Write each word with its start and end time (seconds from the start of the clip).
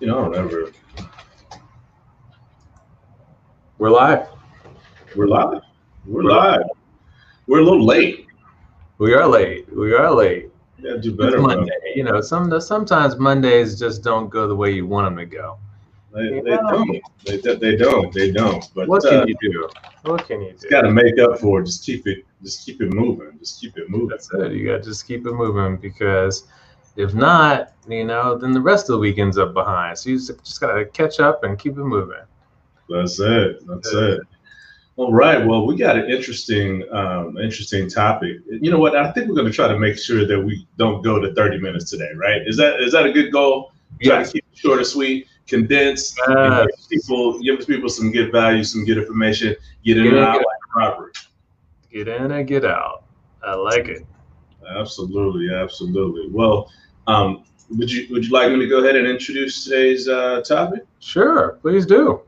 You 0.00 0.06
know, 0.06 0.18
I 0.20 0.34
don't 0.34 0.36
ever. 0.36 0.72
We're 3.78 3.90
live. 3.90 4.28
We're 5.14 5.26
live. 5.26 5.60
We're 6.06 6.22
live. 6.22 6.62
We're 7.46 7.58
a 7.58 7.62
little 7.64 7.84
late. 7.84 8.26
We 8.96 9.12
are 9.14 9.26
late. 9.26 9.70
We 9.74 9.92
are 9.92 10.10
late. 10.10 10.50
Yeah, 10.78 10.96
do 11.02 11.08
It's 11.10 11.18
better. 11.18 11.32
bro. 11.36 11.42
Monday. 11.48 11.72
You 11.94 12.04
know, 12.04 12.22
some 12.22 12.58
sometimes 12.60 13.18
Mondays 13.18 13.78
just 13.78 14.02
don't 14.02 14.30
go 14.30 14.48
the 14.48 14.56
way 14.56 14.70
you 14.70 14.86
want 14.86 15.06
them 15.06 15.16
to 15.18 15.26
go. 15.26 15.58
They, 16.14 16.40
they 16.40 16.56
don't. 16.56 17.02
They, 17.26 17.36
they, 17.36 17.54
they 17.56 17.76
don't. 17.76 18.12
They 18.12 18.30
don't. 18.30 18.64
But 18.74 18.88
What 18.88 19.04
uh, 19.04 19.10
can 19.10 19.28
you 19.28 19.36
do? 19.42 19.68
What 20.04 20.26
can 20.26 20.40
you 20.40 20.54
do? 20.58 20.68
got 20.70 20.82
to 20.82 20.90
make 20.90 21.18
up 21.18 21.38
for 21.38 21.60
it. 21.60 21.66
Just 21.66 21.84
keep 21.84 22.06
it. 22.06 22.24
Just 22.42 22.64
keep 22.64 22.80
it 22.80 22.92
moving. 22.94 23.38
Just 23.38 23.60
keep 23.60 23.76
it 23.76 23.90
moving. 23.90 24.08
That's 24.08 24.32
it. 24.32 24.52
You 24.52 24.66
got 24.66 24.78
to 24.78 24.82
just 24.82 25.06
keep 25.06 25.26
it 25.26 25.32
moving 25.32 25.76
because 25.76 26.44
if 26.96 27.14
not, 27.14 27.72
you 27.88 28.04
know, 28.04 28.36
then 28.36 28.52
the 28.52 28.60
rest 28.60 28.88
of 28.88 28.94
the 28.94 28.98
weekend's 28.98 29.38
up 29.38 29.54
behind. 29.54 29.98
So 29.98 30.10
you 30.10 30.16
just, 30.16 30.44
just 30.44 30.60
got 30.60 30.74
to 30.74 30.84
catch 30.86 31.20
up 31.20 31.44
and 31.44 31.58
keep 31.58 31.72
it 31.72 31.84
moving. 31.84 32.22
That's 32.88 33.18
it. 33.20 33.66
That's 33.66 33.92
it. 33.92 34.20
All 34.96 35.12
right. 35.12 35.44
Well, 35.46 35.66
we 35.66 35.76
got 35.76 35.96
an 35.96 36.10
interesting, 36.10 36.84
um, 36.92 37.38
interesting 37.38 37.88
topic. 37.88 38.38
You 38.46 38.70
know 38.70 38.78
what? 38.78 38.96
I 38.96 39.10
think 39.12 39.28
we're 39.28 39.34
going 39.34 39.46
to 39.46 39.52
try 39.52 39.68
to 39.68 39.78
make 39.78 39.96
sure 39.96 40.26
that 40.26 40.38
we 40.38 40.66
don't 40.76 41.02
go 41.02 41.18
to 41.18 41.32
30 41.34 41.58
minutes 41.58 41.88
today. 41.90 42.10
Right? 42.14 42.42
Is 42.46 42.56
that 42.58 42.80
is 42.80 42.92
that 42.92 43.06
a 43.06 43.12
good 43.12 43.32
goal? 43.32 43.72
Try 44.02 44.22
to 44.22 44.30
keep 44.30 44.44
it 44.52 44.58
short 44.58 44.78
and 44.78 44.86
sweet, 44.86 45.26
condensed. 45.46 46.20
Yes. 46.28 46.68
give 46.90 47.00
people, 47.00 47.38
give 47.40 47.66
people 47.66 47.88
some 47.88 48.12
good 48.12 48.30
value, 48.32 48.62
some 48.64 48.84
good 48.84 48.98
information. 48.98 49.56
Get 49.84 49.96
in 49.96 50.04
Get 50.04 50.12
and 50.12 50.18
in, 50.18 50.24
out 50.24 50.32
get 50.34 50.46
like 50.46 50.76
Robert. 50.76 51.18
Get 51.90 52.08
in 52.08 52.30
and 52.30 52.46
get 52.46 52.64
out. 52.64 53.04
I 53.42 53.54
like 53.54 53.88
it. 53.88 54.06
Absolutely, 54.76 55.54
absolutely. 55.54 56.28
Well, 56.30 56.70
um, 57.06 57.44
would 57.70 57.90
you 57.90 58.06
would 58.12 58.24
you 58.24 58.30
like 58.30 58.50
me 58.50 58.58
to 58.58 58.66
go 58.66 58.78
ahead 58.78 58.96
and 58.96 59.06
introduce 59.06 59.64
today's 59.64 60.08
uh, 60.08 60.42
topic? 60.42 60.86
Sure, 60.98 61.58
please 61.62 61.86
do. 61.86 62.22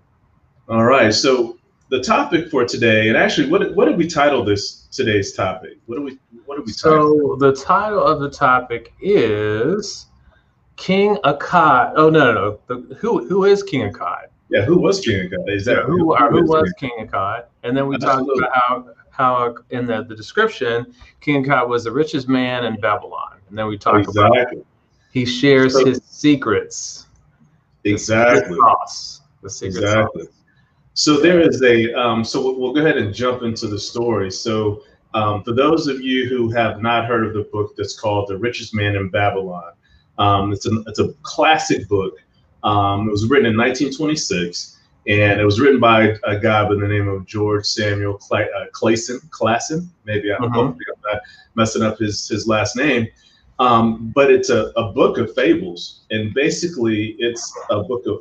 All 0.68 0.84
right. 0.84 1.12
So 1.12 1.59
the 1.88 2.01
topic 2.01 2.51
for 2.51 2.65
today, 2.65 3.09
and 3.09 3.16
actually, 3.16 3.51
what 3.51 3.74
what 3.74 3.87
did 3.87 3.96
we 3.96 4.07
title 4.07 4.45
this 4.45 4.87
today's 4.93 5.32
topic? 5.32 5.79
What 5.87 5.96
do 5.96 6.02
we 6.02 6.18
what 6.46 6.57
did 6.57 6.66
we 6.66 6.73
title? 6.73 7.37
So 7.37 7.37
the 7.37 7.54
title 7.54 8.02
of 8.02 8.21
the 8.21 8.30
topic 8.30 8.93
is 9.01 10.06
King 10.77 11.16
Akkad. 11.24 11.93
Oh 11.96 12.09
no, 12.10 12.32
no, 12.32 12.32
no. 12.32 12.59
The, 12.66 12.95
who 12.96 13.27
who 13.27 13.45
is 13.45 13.62
King 13.62 13.93
Akkad? 13.93 14.29
Yeah, 14.53 14.65
who 14.67 14.79
was 14.79 15.01
King 15.01 15.31
Akkad? 15.31 15.49
Is 15.51 15.65
that 15.65 15.85
who, 15.85 16.15
who, 16.15 16.43
is 16.43 16.49
was 16.49 16.73
King 16.79 16.91
Akkad? 17.01 17.45
And 17.63 17.75
then 17.75 17.87
we 17.87 17.97
talked 17.97 18.29
about 18.29 18.51
how 18.55 18.91
how 19.11 19.55
in 19.71 19.87
the, 19.87 20.05
the 20.05 20.15
description, 20.15 20.95
King 21.21 21.45
Akkad 21.45 21.67
was 21.69 21.85
the 21.85 21.93
richest 21.93 22.29
man 22.29 22.65
in 22.67 22.79
Babylon. 22.79 23.39
And 23.49 23.57
then 23.57 23.67
we 23.67 23.79
talked 23.79 24.09
about 24.09 24.37
he 25.13 25.25
shares 25.25 25.73
So- 25.75 25.85
his 25.87 26.03
secrets. 26.05 27.07
the 27.83 27.93
Exactly. 27.93 28.41
secret 28.43 28.57
sauce, 28.57 29.21
The 29.43 29.51
secret 29.51 29.83
Exactly. 29.85 30.23
sauce. 30.25 30.33
So 30.95 31.21
there 31.21 31.41
is 31.41 31.63
a 31.63 31.93
um, 31.95 32.23
so 32.23 32.43
we'll, 32.43 32.61
we'll 32.61 32.73
go 32.75 32.80
ahead 32.80 32.99
and 32.99 33.15
jump 33.15 33.43
into 33.43 33.67
the 33.69 33.79
story. 33.79 34.30
So 34.30 34.83
um, 35.15 35.43
for 35.43 35.53
those 35.53 35.87
of 35.87 36.03
you 36.03 36.29
who 36.29 36.51
have 36.51 36.83
not 36.83 37.07
heard 37.07 37.27
of 37.27 37.33
the 37.33 37.49
book 37.53 37.75
that's 37.77 37.99
called 37.99 38.29
The 38.29 38.37
Richest 38.37 38.75
Man 38.75 38.97
in 38.97 39.09
Babylon, 39.09 39.73
um, 40.19 40.53
it's 40.53 40.67
a 40.67 40.83
it's 40.87 40.99
a 40.99 41.15
classic 41.23 41.89
book. 41.89 42.15
Um, 42.65 43.09
it 43.09 43.10
was 43.10 43.29
written 43.29 43.46
in 43.46 43.57
1926, 43.57 44.79
and 45.09 45.41
it 45.41 45.45
was 45.45 45.60
written 45.60 45.80
by 45.80 46.16
a 46.24 46.38
guy 46.38 46.63
by 46.65 46.74
the 46.74 46.87
name 46.87 47.09
of 47.09 47.27
George 47.27 47.66
Samuel 47.66 48.15
Cla- 48.15 48.46
uh, 48.57 48.66
Clayson. 48.73 49.21
Classon, 49.30 49.88
maybe 50.05 50.29
Mhm. 50.29 50.52
hopefully 50.52 50.85
I'm 51.13 51.21
messing 51.55 51.83
up 51.83 51.99
his 51.99 52.29
his 52.29 52.46
last 52.46 52.77
name. 52.77 53.09
Um, 53.59 54.10
but 54.15 54.30
it's 54.30 54.51
a, 54.51 54.73
a 54.77 54.93
book 54.93 55.18
of 55.18 55.35
fables, 55.35 56.01
and 56.10 56.33
basically 56.35 57.16
it's 57.18 57.52
a 57.71 57.83
book 57.83 58.07
of 58.07 58.21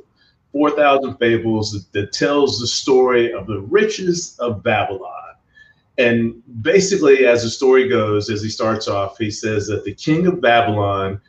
4,000 0.51 1.15
fables 1.17 1.71
that, 1.71 1.91
that 1.93 2.11
tells 2.11 2.59
the 2.59 2.67
story 2.67 3.31
of 3.31 3.47
the 3.47 3.61
riches 3.61 4.35
of 4.39 4.61
Babylon. 4.63 5.13
And 5.97 6.41
basically, 6.61 7.25
as 7.25 7.43
the 7.43 7.49
story 7.49 7.87
goes, 7.87 8.29
as 8.29 8.41
he 8.41 8.49
starts 8.49 8.87
off, 8.87 9.17
he 9.17 9.31
says 9.31 9.67
that 9.67 9.83
the 9.85 9.93
king 9.93 10.27
of 10.27 10.41
Babylon 10.41 11.21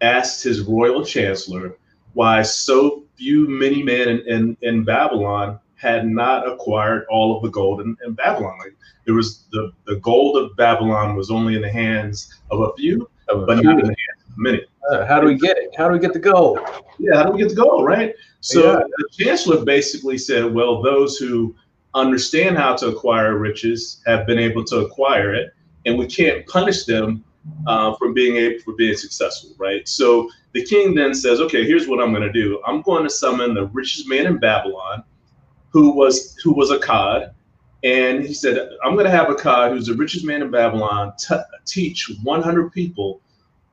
asked 0.00 0.42
his 0.42 0.60
royal 0.62 1.04
chancellor 1.04 1.76
why 2.14 2.42
so 2.42 3.04
few 3.16 3.48
many 3.48 3.82
men 3.82 4.08
in, 4.08 4.28
in, 4.28 4.56
in 4.62 4.84
Babylon 4.84 5.58
had 5.76 6.06
not 6.06 6.48
acquired 6.50 7.04
all 7.10 7.36
of 7.36 7.42
the 7.42 7.50
gold 7.50 7.80
in, 7.80 7.96
in 8.06 8.14
Babylon. 8.14 8.56
Like 8.58 8.74
there 9.04 9.14
was 9.14 9.44
the, 9.52 9.72
the 9.86 9.96
gold 9.96 10.36
of 10.36 10.56
Babylon 10.56 11.14
was 11.14 11.30
only 11.30 11.56
in 11.56 11.62
the 11.62 11.70
hands 11.70 12.40
of 12.50 12.60
a 12.60 12.72
few, 12.76 13.08
but 13.28 13.62
not 13.62 13.78
in 13.78 13.86
the 13.86 13.96
hands 14.06 14.24
of 14.28 14.38
many. 14.38 14.62
Uh, 14.90 15.06
how 15.06 15.20
do 15.20 15.26
we 15.26 15.36
get 15.36 15.56
it? 15.58 15.74
How 15.76 15.88
do 15.88 15.92
we 15.92 15.98
get 15.98 16.12
the 16.12 16.18
gold? 16.18 16.58
Yeah, 16.98 17.16
how 17.16 17.24
do 17.24 17.32
we 17.32 17.38
get 17.38 17.50
the 17.50 17.54
gold, 17.54 17.84
right? 17.86 18.14
So 18.40 18.78
Yeah. 18.78 18.84
the 18.96 19.08
chancellor 19.10 19.64
basically 19.64 20.18
said, 20.18 20.52
well, 20.52 20.82
those 20.82 21.16
who 21.16 21.54
understand 21.94 22.56
how 22.58 22.74
to 22.76 22.88
acquire 22.88 23.38
riches 23.38 24.02
have 24.06 24.26
been 24.26 24.38
able 24.38 24.64
to 24.64 24.78
acquire 24.80 25.34
it, 25.34 25.52
and 25.86 25.98
we 25.98 26.06
can't 26.06 26.46
punish 26.46 26.84
them 26.84 27.24
uh, 27.66 27.94
for 27.96 28.12
being 28.12 28.36
able 28.36 28.60
for 28.62 28.74
being 28.74 28.96
successful, 28.96 29.50
right? 29.58 29.86
So 29.88 30.30
the 30.52 30.64
king 30.64 30.94
then 30.94 31.14
says, 31.14 31.40
okay, 31.40 31.64
here's 31.66 31.88
what 31.88 32.00
I'm 32.00 32.10
going 32.10 32.22
to 32.22 32.32
do. 32.32 32.62
I'm 32.66 32.82
going 32.82 33.04
to 33.04 33.10
summon 33.10 33.54
the 33.54 33.66
richest 33.66 34.08
man 34.08 34.26
in 34.26 34.38
Babylon, 34.38 35.04
who 35.70 35.92
was 35.92 36.36
who 36.42 36.52
was 36.52 36.70
Akkad, 36.70 37.32
and 37.82 38.24
he 38.24 38.34
said, 38.34 38.70
I'm 38.84 38.94
going 38.94 39.06
to 39.06 39.10
have 39.10 39.28
Akkad, 39.28 39.70
who's 39.70 39.86
the 39.86 39.94
richest 39.94 40.24
man 40.24 40.42
in 40.42 40.50
Babylon, 40.50 41.12
t- 41.18 41.34
teach 41.66 42.10
100 42.22 42.72
people 42.72 43.20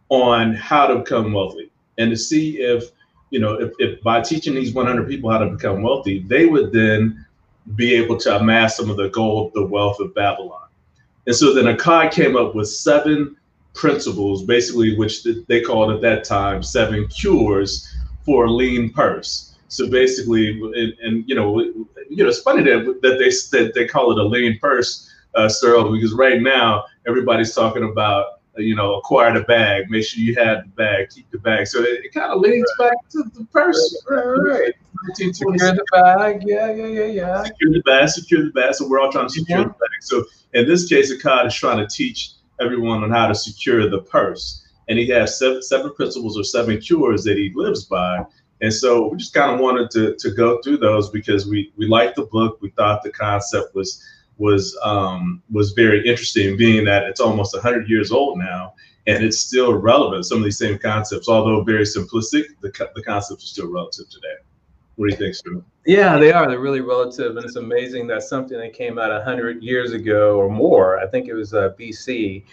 on 0.09 0.53
how 0.53 0.85
to 0.85 0.97
become 0.97 1.31
wealthy 1.31 1.71
and 1.97 2.11
to 2.11 2.17
see 2.17 2.57
if 2.57 2.91
you 3.29 3.39
know 3.39 3.53
if, 3.53 3.71
if 3.79 4.01
by 4.03 4.19
teaching 4.19 4.53
these 4.53 4.73
100 4.73 5.07
people 5.07 5.31
how 5.31 5.37
to 5.37 5.49
become 5.49 5.81
wealthy 5.81 6.19
they 6.27 6.45
would 6.45 6.73
then 6.73 7.25
be 7.75 7.95
able 7.95 8.17
to 8.17 8.35
amass 8.35 8.75
some 8.75 8.89
of 8.89 8.97
the 8.97 9.09
gold 9.09 9.51
the 9.53 9.65
wealth 9.65 9.99
of 10.01 10.13
babylon 10.13 10.67
and 11.27 11.35
so 11.35 11.53
then 11.53 11.73
akkad 11.73 12.11
came 12.11 12.35
up 12.35 12.53
with 12.53 12.67
seven 12.67 13.35
principles 13.73 14.43
basically 14.43 14.97
which 14.97 15.25
they 15.47 15.61
called 15.61 15.91
at 15.91 16.01
that 16.01 16.23
time 16.23 16.61
seven 16.61 17.07
cures 17.07 17.87
for 18.25 18.45
a 18.45 18.51
lean 18.51 18.91
purse 18.91 19.55
so 19.69 19.89
basically 19.89 20.49
and, 20.49 20.93
and 21.01 21.23
you 21.27 21.35
know 21.35 21.59
you 21.59 21.87
know 22.17 22.27
it's 22.27 22.41
funny 22.41 22.63
that, 22.63 22.83
that 23.01 23.17
they 23.17 23.29
that 23.57 23.73
they 23.73 23.87
call 23.87 24.11
it 24.11 24.17
a 24.17 24.23
lean 24.23 24.57
purse 24.59 25.09
uh, 25.35 25.47
because 25.47 26.13
right 26.13 26.41
now 26.41 26.83
everybody's 27.07 27.55
talking 27.55 27.83
about 27.83 28.41
you 28.57 28.75
know, 28.75 28.95
acquire 28.95 29.33
the 29.33 29.45
bag. 29.45 29.89
Make 29.89 30.05
sure 30.05 30.21
you 30.21 30.35
have 30.35 30.63
the 30.63 30.69
bag. 30.71 31.09
Keep 31.09 31.31
the 31.31 31.39
bag. 31.39 31.67
So 31.67 31.81
it, 31.81 32.05
it 32.05 32.13
kind 32.13 32.31
of 32.31 32.39
leads 32.41 32.71
back 32.77 32.93
to 33.11 33.23
the 33.33 33.45
purse. 33.45 34.03
Right, 34.09 34.25
right. 34.25 34.73
1920. 35.07 35.57
Secure 35.57 35.75
the 35.75 35.85
bag. 35.91 36.43
Yeah, 36.45 36.71
yeah, 36.71 36.85
yeah, 36.85 37.05
yeah. 37.05 37.43
Secure 37.43 37.71
the 37.71 37.81
bag. 37.81 38.09
Secure 38.09 38.43
the 38.45 38.51
bag. 38.51 38.75
So 38.75 38.87
we're 38.87 38.99
all 38.99 39.11
trying 39.11 39.27
to 39.27 39.33
secure 39.33 39.59
Yeah. 39.59 39.63
the 39.65 39.69
bag. 39.69 40.01
So 40.01 40.23
in 40.53 40.67
this 40.67 40.87
case, 40.87 41.13
Akkad 41.13 41.47
is 41.47 41.55
trying 41.55 41.77
to 41.77 41.87
teach 41.87 42.33
everyone 42.61 43.03
on 43.03 43.11
how 43.11 43.27
to 43.27 43.35
secure 43.35 43.89
the 43.89 44.01
purse, 44.01 44.65
and 44.87 44.97
he 44.97 45.07
has 45.07 45.37
seven, 45.39 45.61
seven 45.61 45.93
principles 45.93 46.37
or 46.37 46.43
seven 46.43 46.79
cures 46.79 47.23
that 47.23 47.37
he 47.37 47.51
lives 47.55 47.85
by. 47.85 48.25
And 48.61 48.73
so 48.73 49.07
we 49.07 49.17
just 49.17 49.33
kind 49.33 49.51
of 49.51 49.59
wanted 49.59 49.89
to 49.91 50.15
to 50.15 50.31
go 50.31 50.61
through 50.61 50.77
those 50.77 51.09
because 51.09 51.47
we 51.47 51.73
we 51.77 51.87
liked 51.87 52.15
the 52.15 52.25
book. 52.25 52.59
We 52.61 52.69
thought 52.71 53.03
the 53.03 53.11
concept 53.11 53.73
was 53.75 54.03
was 54.37 54.77
um, 54.83 55.41
was 55.51 55.71
very 55.71 56.07
interesting, 56.07 56.57
being 56.57 56.85
that 56.85 57.03
it's 57.03 57.19
almost 57.19 57.55
100 57.55 57.89
years 57.89 58.11
old 58.11 58.37
now, 58.37 58.73
and 59.07 59.23
it's 59.23 59.39
still 59.39 59.73
relevant. 59.73 60.25
Some 60.25 60.39
of 60.39 60.43
these 60.43 60.57
same 60.57 60.77
concepts, 60.77 61.27
although 61.27 61.63
very 61.63 61.85
simplistic, 61.85 62.45
the 62.61 62.71
the 62.95 63.03
concepts 63.03 63.43
are 63.43 63.47
still 63.47 63.71
relative 63.71 64.09
today. 64.09 64.35
What 65.01 65.09
do 65.09 65.15
you 65.15 65.17
think, 65.17 65.33
Stu? 65.33 65.63
Yeah, 65.87 66.19
they 66.19 66.31
are. 66.31 66.47
They're 66.47 66.59
really 66.59 66.81
relative, 66.81 67.35
and 67.35 67.43
it's 67.43 67.55
amazing 67.55 68.05
that 68.05 68.21
something 68.21 68.55
that 68.59 68.73
came 68.73 68.99
out 68.99 69.23
hundred 69.23 69.63
years 69.63 69.93
ago 69.93 70.37
or 70.37 70.47
more, 70.47 70.99
I 70.99 71.07
think 71.07 71.27
it 71.27 71.33
was 71.33 71.55
uh, 71.55 71.73
BC, 71.79 72.43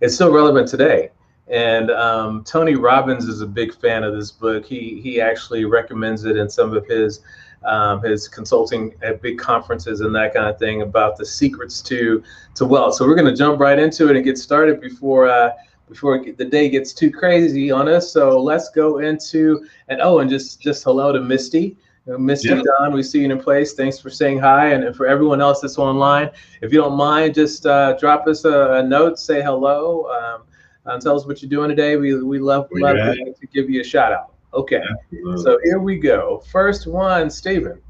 is 0.00 0.14
still 0.14 0.32
relevant 0.32 0.68
today. 0.68 1.10
And 1.48 1.90
um, 1.90 2.44
Tony 2.44 2.76
Robbins 2.76 3.26
is 3.26 3.42
a 3.42 3.46
big 3.46 3.74
fan 3.74 4.04
of 4.04 4.14
this 4.14 4.30
book. 4.30 4.64
He 4.64 5.02
he 5.02 5.20
actually 5.20 5.66
recommends 5.66 6.24
it 6.24 6.38
in 6.38 6.48
some 6.48 6.74
of 6.74 6.86
his 6.86 7.20
um, 7.66 8.02
his 8.02 8.26
consulting 8.26 8.94
at 9.02 9.20
big 9.20 9.38
conferences 9.38 10.00
and 10.00 10.14
that 10.14 10.32
kind 10.32 10.46
of 10.46 10.58
thing 10.58 10.80
about 10.80 11.18
the 11.18 11.26
secrets 11.26 11.82
to 11.82 12.22
to 12.54 12.64
wealth. 12.64 12.94
So 12.94 13.06
we're 13.06 13.16
going 13.16 13.30
to 13.30 13.36
jump 13.36 13.60
right 13.60 13.78
into 13.78 14.08
it 14.08 14.16
and 14.16 14.24
get 14.24 14.38
started 14.38 14.80
before 14.80 15.28
uh, 15.28 15.50
before 15.86 16.24
the 16.24 16.44
day 16.46 16.70
gets 16.70 16.94
too 16.94 17.10
crazy 17.10 17.70
on 17.70 17.86
us. 17.86 18.10
So 18.10 18.40
let's 18.40 18.70
go 18.70 19.00
into 19.00 19.66
and 19.88 20.00
oh, 20.00 20.20
and 20.20 20.30
just 20.30 20.58
just 20.58 20.84
hello 20.84 21.12
to 21.12 21.20
Misty. 21.20 21.76
Uh, 22.08 22.16
Misty 22.16 22.48
Yeah. 22.48 22.62
Don, 22.78 22.92
we 22.92 23.02
see 23.02 23.20
you 23.20 23.30
in 23.30 23.38
place. 23.38 23.74
Thanks 23.74 23.98
for 23.98 24.10
saying 24.10 24.38
hi. 24.38 24.68
And, 24.68 24.96
for 24.96 25.06
everyone 25.06 25.40
else 25.40 25.60
that's 25.60 25.78
online, 25.78 26.30
if 26.62 26.72
you 26.72 26.80
don't 26.80 26.96
mind, 26.96 27.34
just 27.34 27.66
uh, 27.66 27.96
drop 27.98 28.26
us 28.26 28.44
a, 28.44 28.72
a 28.74 28.82
note, 28.82 29.18
say 29.18 29.42
hello, 29.42 30.08
um, 30.10 30.42
and 30.86 31.02
tell 31.02 31.16
us 31.16 31.26
what 31.26 31.42
you're 31.42 31.50
doing 31.50 31.68
today. 31.68 31.96
We, 31.96 32.22
we 32.22 32.38
love, 32.38 32.68
love 32.72 32.96
you're 32.96 33.34
to, 33.34 33.46
give 33.52 33.68
you 33.68 33.82
a 33.82 33.84
shout 33.84 34.12
out. 34.12 34.32
Okay, 34.54 34.80
so 35.36 35.58
here 35.62 35.78
we 35.78 35.98
go. 35.98 36.42
First 36.50 36.86
one, 36.86 37.28
Stephen. 37.28 37.82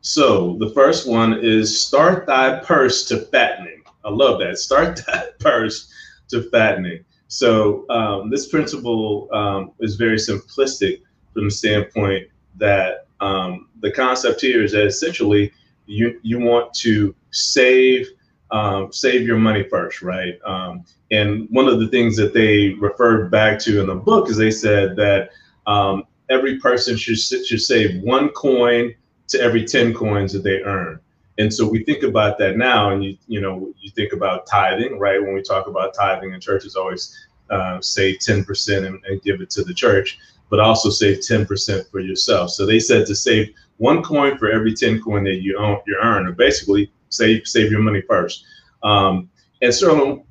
So 0.00 0.56
the 0.58 0.70
first 0.70 1.06
one 1.06 1.38
is 1.42 1.78
start 1.78 2.26
thy 2.26 2.60
purse 2.60 3.04
to 3.08 3.18
fattening. 3.26 3.82
I 4.04 4.10
love 4.10 4.40
that. 4.40 4.56
Start 4.56 5.02
thy 5.06 5.26
purse 5.38 5.92
to 6.28 6.48
fattening. 6.50 7.04
So 7.26 7.84
um, 7.90 8.30
this 8.30 8.48
principle 8.48 9.28
um, 9.32 9.72
is 9.80 9.96
very 9.96 10.16
simplistic. 10.16 11.02
from 11.34 11.44
the 11.44 11.50
standpoint 11.50 12.28
that 12.58 13.06
um, 13.20 13.68
the 13.80 13.90
concept 13.90 14.40
here 14.40 14.62
is 14.62 14.72
that 14.72 14.86
essentially 14.86 15.52
you 15.86 16.20
you 16.22 16.38
want 16.38 16.72
to 16.74 17.14
save 17.30 18.08
um, 18.50 18.92
save 18.92 19.26
your 19.26 19.38
money 19.38 19.64
first, 19.64 20.02
right? 20.02 20.38
Um, 20.44 20.84
and 21.10 21.48
one 21.50 21.68
of 21.68 21.80
the 21.80 21.88
things 21.88 22.16
that 22.16 22.32
they 22.32 22.70
referred 22.70 23.30
back 23.30 23.58
to 23.60 23.80
in 23.80 23.86
the 23.86 23.94
book 23.94 24.30
is 24.30 24.36
they 24.36 24.50
said 24.50 24.96
that 24.96 25.30
um, 25.66 26.04
every 26.30 26.58
person 26.58 26.96
should 26.96 27.18
should 27.18 27.60
save 27.60 28.02
one 28.02 28.30
coin 28.30 28.94
to 29.28 29.40
every 29.40 29.64
ten 29.64 29.92
coins 29.92 30.32
that 30.32 30.42
they 30.42 30.62
earn. 30.62 31.00
And 31.38 31.52
so 31.52 31.68
we 31.68 31.84
think 31.84 32.02
about 32.02 32.38
that 32.38 32.56
now, 32.56 32.90
and 32.90 33.04
you 33.04 33.16
you 33.26 33.40
know 33.40 33.72
you 33.80 33.90
think 33.90 34.12
about 34.12 34.46
tithing, 34.46 34.98
right? 34.98 35.22
When 35.22 35.34
we 35.34 35.42
talk 35.42 35.66
about 35.66 35.94
tithing, 35.94 36.32
and 36.32 36.42
churches 36.42 36.74
always 36.74 37.16
uh, 37.50 37.80
say 37.80 38.16
ten 38.16 38.44
percent 38.44 38.86
and, 38.86 39.04
and 39.04 39.22
give 39.22 39.40
it 39.40 39.50
to 39.50 39.64
the 39.64 39.74
church, 39.74 40.18
but 40.50 40.60
also 40.60 40.90
save 40.90 41.20
ten 41.22 41.46
percent 41.46 41.86
for 41.90 42.00
yourself. 42.00 42.50
So 42.50 42.66
they 42.66 42.80
said 42.80 43.06
to 43.06 43.14
save 43.14 43.52
one 43.76 44.02
coin 44.02 44.38
for 44.38 44.50
every 44.50 44.74
ten 44.74 45.00
coin 45.00 45.24
that 45.24 45.42
you 45.42 45.58
own, 45.58 45.80
you 45.86 45.98
earn, 46.02 46.26
or 46.26 46.32
basically 46.32 46.90
save 47.10 47.46
save 47.46 47.70
your 47.70 47.80
money 47.80 48.02
first. 48.02 48.44
Um, 48.82 49.30
and 49.62 49.74
so, 49.74 50.24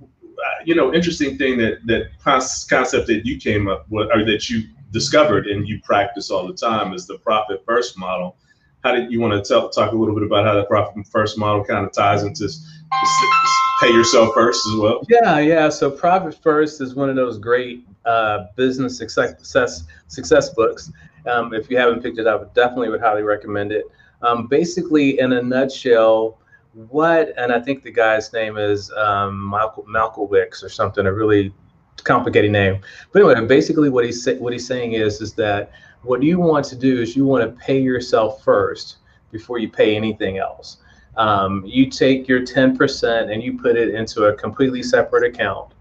you 0.65 0.75
know, 0.75 0.93
interesting 0.93 1.37
thing 1.37 1.57
that 1.57 1.85
that 1.85 2.09
concept 2.23 3.07
that 3.07 3.25
you 3.25 3.37
came 3.37 3.67
up 3.67 3.85
with, 3.89 4.09
or 4.13 4.23
that 4.25 4.49
you 4.49 4.63
discovered 4.91 5.47
and 5.47 5.67
you 5.67 5.81
practice 5.81 6.31
all 6.31 6.47
the 6.47 6.53
time, 6.53 6.93
is 6.93 7.05
the 7.07 7.17
profit 7.19 7.63
first 7.65 7.97
model 7.97 8.37
how 8.83 8.95
did 8.95 9.11
you 9.11 9.19
want 9.19 9.33
to 9.33 9.47
tell, 9.47 9.69
talk 9.69 9.91
a 9.91 9.95
little 9.95 10.15
bit 10.15 10.23
about 10.23 10.45
how 10.45 10.55
the 10.55 10.63
profit 10.63 11.05
first 11.07 11.37
model 11.37 11.63
kind 11.63 11.85
of 11.85 11.91
ties 11.91 12.23
into 12.23 12.47
pay 13.79 13.89
yourself 13.89 14.33
first 14.33 14.65
as 14.67 14.79
well? 14.79 15.01
Yeah, 15.09 15.39
yeah. 15.39 15.69
So 15.69 15.89
profit 15.89 16.37
first 16.41 16.81
is 16.81 16.95
one 16.95 17.09
of 17.09 17.15
those 17.15 17.37
great 17.37 17.85
uh, 18.05 18.45
business 18.55 18.97
success 18.97 19.83
success 20.07 20.49
books. 20.49 20.91
Um, 21.25 21.53
if 21.53 21.69
you 21.69 21.77
haven't 21.77 22.01
picked 22.01 22.19
it 22.19 22.27
up, 22.27 22.53
definitely 22.53 22.89
would 22.89 23.01
highly 23.01 23.23
recommend 23.23 23.71
it. 23.71 23.85
Um, 24.21 24.47
basically, 24.47 25.19
in 25.19 25.33
a 25.33 25.41
nutshell, 25.41 26.39
what 26.73 27.33
and 27.37 27.51
I 27.51 27.59
think 27.59 27.83
the 27.83 27.91
guy's 27.91 28.31
name 28.33 28.57
is 28.57 28.91
um, 28.91 29.49
Malcolm 29.49 29.85
Malkowicz 29.87 30.63
or 30.63 30.69
something, 30.69 31.05
a 31.05 31.13
really 31.13 31.53
complicated 32.03 32.51
name. 32.51 32.81
But 33.11 33.23
anyway, 33.23 33.47
basically, 33.47 33.89
what 33.89 34.05
he's 34.05 34.27
what 34.39 34.53
he's 34.53 34.67
saying 34.67 34.93
is 34.93 35.21
is 35.21 35.33
that 35.33 35.71
what 36.03 36.23
you 36.23 36.39
want 36.39 36.65
to 36.65 36.75
do 36.75 37.01
is 37.01 37.15
you 37.15 37.25
want 37.25 37.43
to 37.43 37.63
pay 37.63 37.79
yourself 37.79 38.43
first 38.43 38.97
before 39.31 39.59
you 39.59 39.69
pay 39.69 39.95
anything 39.95 40.37
else. 40.37 40.77
Um, 41.17 41.63
you 41.65 41.89
take 41.89 42.27
your 42.27 42.41
10% 42.41 43.31
and 43.31 43.41
you 43.41 43.57
put 43.57 43.75
it 43.75 43.93
into 43.93 44.25
a 44.25 44.35
completely 44.35 44.83
separate 44.83 45.23
account 45.23 45.73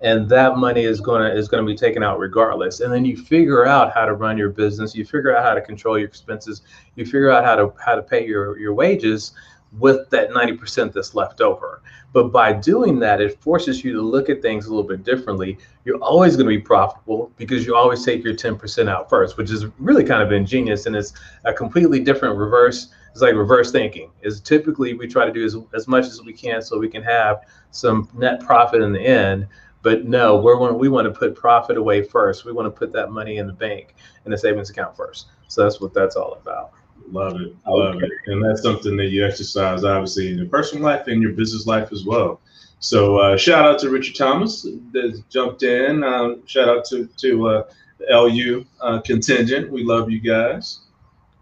and 0.00 0.28
that 0.28 0.56
money 0.56 0.82
is 0.82 1.00
going 1.00 1.22
to 1.22 1.32
is 1.36 1.46
going 1.46 1.64
to 1.64 1.72
be 1.72 1.76
taken 1.76 2.02
out 2.02 2.18
regardless 2.18 2.80
and 2.80 2.92
then 2.92 3.04
you 3.04 3.16
figure 3.16 3.64
out 3.64 3.94
how 3.94 4.04
to 4.04 4.14
run 4.14 4.36
your 4.36 4.48
business 4.48 4.96
you 4.96 5.04
figure 5.04 5.36
out 5.36 5.44
how 5.44 5.54
to 5.54 5.60
control 5.60 5.96
your 5.96 6.08
expenses 6.08 6.62
you 6.96 7.04
figure 7.04 7.30
out 7.30 7.44
how 7.44 7.54
to 7.54 7.72
how 7.78 7.94
to 7.94 8.02
pay 8.02 8.26
your 8.26 8.58
your 8.58 8.74
wages 8.74 9.32
with 9.78 10.08
that 10.10 10.30
90% 10.30 10.92
that's 10.92 11.14
left 11.14 11.40
over. 11.40 11.82
But 12.12 12.28
by 12.28 12.52
doing 12.52 12.98
that, 13.00 13.20
it 13.20 13.40
forces 13.40 13.82
you 13.82 13.92
to 13.94 14.02
look 14.02 14.28
at 14.28 14.42
things 14.42 14.66
a 14.66 14.68
little 14.68 14.86
bit 14.86 15.02
differently. 15.02 15.58
You're 15.84 16.02
always 16.02 16.36
going 16.36 16.46
to 16.46 16.54
be 16.54 16.60
profitable 16.60 17.32
because 17.36 17.64
you 17.64 17.74
always 17.74 18.04
take 18.04 18.22
your 18.22 18.34
10% 18.34 18.88
out 18.88 19.08
first, 19.08 19.36
which 19.38 19.50
is 19.50 19.66
really 19.78 20.04
kind 20.04 20.22
of 20.22 20.30
ingenious. 20.30 20.86
And 20.86 20.94
it's 20.94 21.14
a 21.44 21.52
completely 21.52 22.00
different 22.00 22.36
reverse. 22.36 22.88
It's 23.12 23.20
like 23.20 23.34
reverse 23.34 23.70
thinking. 23.70 24.10
Is 24.22 24.40
typically 24.40 24.94
we 24.94 25.06
try 25.06 25.24
to 25.26 25.32
do 25.32 25.44
as, 25.44 25.56
as 25.74 25.86
much 25.86 26.06
as 26.06 26.22
we 26.22 26.32
can 26.32 26.62
so 26.62 26.78
we 26.78 26.88
can 26.88 27.02
have 27.02 27.42
some 27.70 28.08
net 28.14 28.40
profit 28.40 28.82
in 28.82 28.92
the 28.92 29.00
end. 29.00 29.46
But 29.82 30.04
no, 30.04 30.36
we're 30.36 30.72
we 30.72 30.88
want 30.88 31.12
to 31.12 31.18
put 31.18 31.34
profit 31.34 31.76
away 31.76 32.02
first. 32.02 32.44
We 32.44 32.52
want 32.52 32.66
to 32.66 32.70
put 32.70 32.92
that 32.92 33.10
money 33.10 33.38
in 33.38 33.46
the 33.46 33.52
bank 33.52 33.94
in 34.24 34.30
the 34.30 34.38
savings 34.38 34.70
account 34.70 34.96
first. 34.96 35.26
So 35.48 35.62
that's 35.62 35.80
what 35.80 35.92
that's 35.92 36.16
all 36.16 36.34
about. 36.34 36.72
Love 37.10 37.40
it. 37.40 37.54
Love 37.66 37.96
okay. 37.96 38.06
it. 38.06 38.12
And 38.26 38.44
that's 38.44 38.62
something 38.62 38.96
that 38.96 39.06
you 39.06 39.26
exercise, 39.26 39.84
obviously, 39.84 40.30
in 40.30 40.38
your 40.38 40.46
personal 40.46 40.84
life 40.84 41.08
and 41.08 41.20
your 41.20 41.32
business 41.32 41.66
life 41.66 41.92
as 41.92 42.04
well. 42.04 42.40
So 42.78 43.18
uh, 43.18 43.36
shout 43.36 43.64
out 43.64 43.78
to 43.80 43.90
Richard 43.90 44.16
Thomas 44.16 44.62
that 44.62 45.22
jumped 45.28 45.62
in. 45.62 46.02
Um, 46.02 46.46
shout 46.46 46.68
out 46.68 46.84
to, 46.86 47.06
to 47.18 47.48
uh, 47.48 47.62
the 47.98 48.06
LU 48.10 48.64
uh, 48.80 49.00
contingent. 49.02 49.70
We 49.70 49.84
love 49.84 50.10
you 50.10 50.20
guys. 50.20 50.80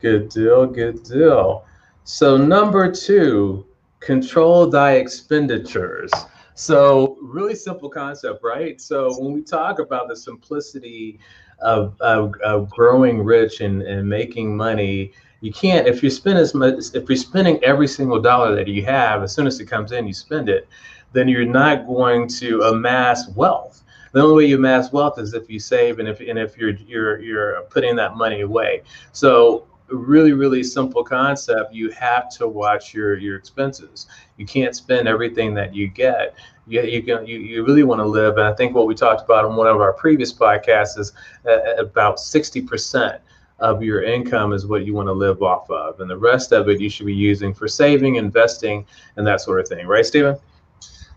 Good 0.00 0.30
deal. 0.30 0.66
Good 0.66 1.02
deal. 1.04 1.64
So, 2.04 2.36
number 2.36 2.90
two, 2.90 3.66
control 4.00 4.66
thy 4.66 4.94
expenditures. 4.94 6.10
So, 6.54 7.18
really 7.20 7.54
simple 7.54 7.90
concept, 7.90 8.42
right? 8.42 8.80
So, 8.80 9.14
when 9.20 9.32
we 9.32 9.42
talk 9.42 9.78
about 9.78 10.08
the 10.08 10.16
simplicity 10.16 11.20
of, 11.60 12.00
of, 12.00 12.34
of 12.42 12.70
growing 12.70 13.22
rich 13.22 13.60
and, 13.60 13.82
and 13.82 14.08
making 14.08 14.56
money, 14.56 15.12
you 15.40 15.52
can't 15.52 15.86
if 15.86 16.02
you 16.02 16.10
spend 16.10 16.38
as 16.38 16.54
much 16.54 16.94
if 16.94 17.08
you're 17.08 17.16
spending 17.16 17.62
every 17.64 17.88
single 17.88 18.20
dollar 18.20 18.54
that 18.54 18.68
you 18.68 18.84
have 18.84 19.22
as 19.22 19.34
soon 19.34 19.46
as 19.46 19.58
it 19.58 19.66
comes 19.66 19.92
in 19.92 20.06
you 20.06 20.12
spend 20.12 20.48
it 20.48 20.68
then 21.12 21.28
you're 21.28 21.46
not 21.46 21.86
going 21.86 22.28
to 22.28 22.60
amass 22.62 23.28
wealth 23.30 23.82
the 24.12 24.20
only 24.20 24.44
way 24.44 24.50
you 24.50 24.56
amass 24.56 24.92
wealth 24.92 25.18
is 25.18 25.34
if 25.34 25.48
you 25.48 25.58
save 25.58 25.98
and 25.98 26.08
if 26.08 26.20
and 26.20 26.38
if 26.38 26.56
you're 26.56 26.70
you're 26.70 27.20
you're 27.20 27.62
putting 27.70 27.96
that 27.96 28.16
money 28.16 28.42
away 28.42 28.82
so 29.12 29.66
really 29.90 30.32
really 30.32 30.62
simple 30.62 31.02
concept 31.02 31.72
you 31.72 31.90
have 31.90 32.28
to 32.30 32.46
watch 32.46 32.94
your 32.94 33.16
your 33.18 33.36
expenses 33.36 34.06
you 34.36 34.46
can't 34.46 34.74
spend 34.74 35.08
everything 35.08 35.54
that 35.54 35.74
you 35.74 35.88
get 35.88 36.34
you, 36.66 36.82
you 36.82 37.02
can 37.02 37.26
you, 37.26 37.38
you 37.38 37.64
really 37.64 37.82
want 37.82 37.98
to 37.98 38.06
live 38.06 38.36
and 38.36 38.46
i 38.46 38.54
think 38.54 38.74
what 38.74 38.86
we 38.86 38.94
talked 38.94 39.22
about 39.22 39.44
in 39.44 39.56
one 39.56 39.66
of 39.66 39.80
our 39.80 39.92
previous 39.92 40.32
podcasts 40.32 40.98
is 40.98 41.12
uh, 41.48 41.74
about 41.76 42.20
60 42.20 42.62
percent 42.62 43.20
of 43.60 43.82
your 43.82 44.02
income 44.02 44.52
is 44.52 44.66
what 44.66 44.84
you 44.84 44.94
want 44.94 45.06
to 45.08 45.12
live 45.12 45.42
off 45.42 45.70
of. 45.70 46.00
And 46.00 46.10
the 46.10 46.16
rest 46.16 46.52
of 46.52 46.68
it 46.68 46.80
you 46.80 46.88
should 46.88 47.06
be 47.06 47.14
using 47.14 47.52
for 47.54 47.68
saving, 47.68 48.16
investing, 48.16 48.86
and 49.16 49.26
that 49.26 49.40
sort 49.40 49.60
of 49.60 49.68
thing. 49.68 49.86
Right, 49.86 50.04
Stephen? 50.04 50.36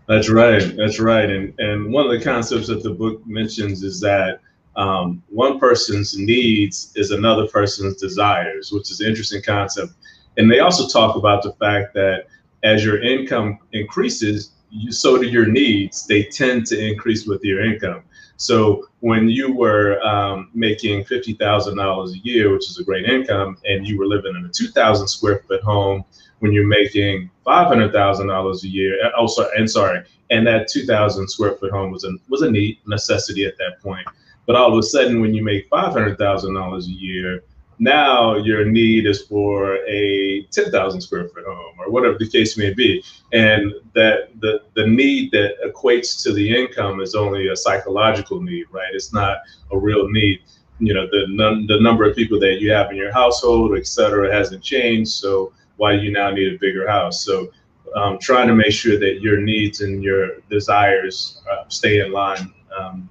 That's 0.06 0.28
right. 0.28 0.76
That's 0.76 1.00
right. 1.00 1.28
And 1.28 1.58
and 1.58 1.92
one 1.92 2.04
of 2.04 2.12
the 2.12 2.22
concepts 2.22 2.66
that 2.68 2.82
the 2.82 2.90
book 2.90 3.26
mentions 3.26 3.82
is 3.82 4.00
that 4.00 4.40
um, 4.76 5.22
one 5.28 5.58
person's 5.58 6.16
needs 6.16 6.92
is 6.96 7.10
another 7.10 7.46
person's 7.46 7.96
desires, 7.96 8.72
which 8.72 8.90
is 8.90 9.00
an 9.00 9.08
interesting 9.08 9.42
concept. 9.42 9.92
And 10.36 10.50
they 10.50 10.60
also 10.60 10.88
talk 10.88 11.16
about 11.16 11.42
the 11.42 11.52
fact 11.52 11.94
that 11.94 12.26
as 12.62 12.84
your 12.84 13.02
income 13.02 13.58
increases, 13.72 14.52
you, 14.70 14.90
so 14.90 15.18
do 15.18 15.26
your 15.26 15.46
needs. 15.46 16.06
They 16.06 16.24
tend 16.24 16.66
to 16.66 16.84
increase 16.84 17.26
with 17.26 17.44
your 17.44 17.64
income. 17.64 18.02
So 18.36 18.88
when 19.00 19.28
you 19.28 19.54
were 19.54 20.00
um, 20.02 20.50
making 20.54 21.04
fifty 21.04 21.34
thousand 21.34 21.76
dollars 21.76 22.14
a 22.14 22.18
year, 22.18 22.52
which 22.52 22.68
is 22.68 22.78
a 22.78 22.84
great 22.84 23.04
income, 23.04 23.56
and 23.64 23.86
you 23.86 23.96
were 23.96 24.06
living 24.06 24.34
in 24.34 24.44
a 24.44 24.48
two 24.48 24.68
thousand 24.68 25.06
square 25.06 25.44
foot 25.46 25.62
home, 25.62 26.04
when 26.40 26.52
you're 26.52 26.66
making 26.66 27.30
five 27.44 27.68
hundred 27.68 27.92
thousand 27.92 28.26
dollars 28.26 28.64
a 28.64 28.68
year, 28.68 28.98
uh, 29.04 29.10
oh 29.16 29.28
sorry, 29.28 29.50
and 29.56 29.70
sorry, 29.70 30.02
and 30.30 30.44
that 30.46 30.66
two 30.66 30.84
thousand 30.84 31.28
square 31.28 31.52
foot 31.52 31.70
home 31.70 31.92
was 31.92 32.02
a 32.04 32.10
was 32.28 32.42
a 32.42 32.50
need 32.50 32.78
necessity 32.86 33.44
at 33.46 33.56
that 33.58 33.80
point. 33.80 34.06
But 34.46 34.56
all 34.56 34.72
of 34.72 34.78
a 34.78 34.82
sudden, 34.82 35.20
when 35.20 35.34
you 35.34 35.42
make 35.42 35.68
five 35.68 35.92
hundred 35.92 36.18
thousand 36.18 36.54
dollars 36.54 36.86
a 36.86 36.90
year, 36.90 37.42
now 37.78 38.36
your 38.36 38.64
need 38.64 39.06
is 39.06 39.22
for 39.22 39.76
a 39.86 40.42
10,000 40.50 41.00
square 41.00 41.28
foot 41.28 41.44
home 41.44 41.74
or 41.78 41.90
whatever 41.90 42.16
the 42.18 42.28
case 42.28 42.56
may 42.56 42.72
be. 42.72 43.02
And 43.32 43.72
that 43.94 44.28
the, 44.40 44.62
the 44.74 44.86
need 44.86 45.32
that 45.32 45.56
equates 45.64 46.22
to 46.22 46.32
the 46.32 46.56
income 46.56 47.00
is 47.00 47.14
only 47.14 47.48
a 47.48 47.56
psychological 47.56 48.40
need, 48.40 48.66
right? 48.70 48.94
It's 48.94 49.12
not 49.12 49.38
a 49.72 49.78
real 49.78 50.08
need. 50.08 50.40
You 50.78 50.94
know, 50.94 51.06
the, 51.10 51.26
num- 51.28 51.66
the 51.66 51.80
number 51.80 52.08
of 52.08 52.16
people 52.16 52.38
that 52.40 52.60
you 52.60 52.70
have 52.72 52.90
in 52.90 52.96
your 52.96 53.12
household, 53.12 53.76
et 53.76 53.86
cetera, 53.86 54.32
hasn't 54.32 54.62
changed. 54.62 55.10
So 55.10 55.52
why 55.76 55.96
do 55.96 56.02
you 56.02 56.12
now 56.12 56.30
need 56.30 56.54
a 56.54 56.58
bigger 56.58 56.86
house? 56.86 57.24
So 57.24 57.50
um, 57.96 58.18
trying 58.18 58.48
to 58.48 58.54
make 58.54 58.72
sure 58.72 58.98
that 58.98 59.20
your 59.20 59.38
needs 59.38 59.80
and 59.80 60.02
your 60.02 60.40
desires 60.50 61.40
uh, 61.50 61.64
stay 61.68 62.00
in 62.00 62.12
line, 62.12 62.52
um, 62.76 63.08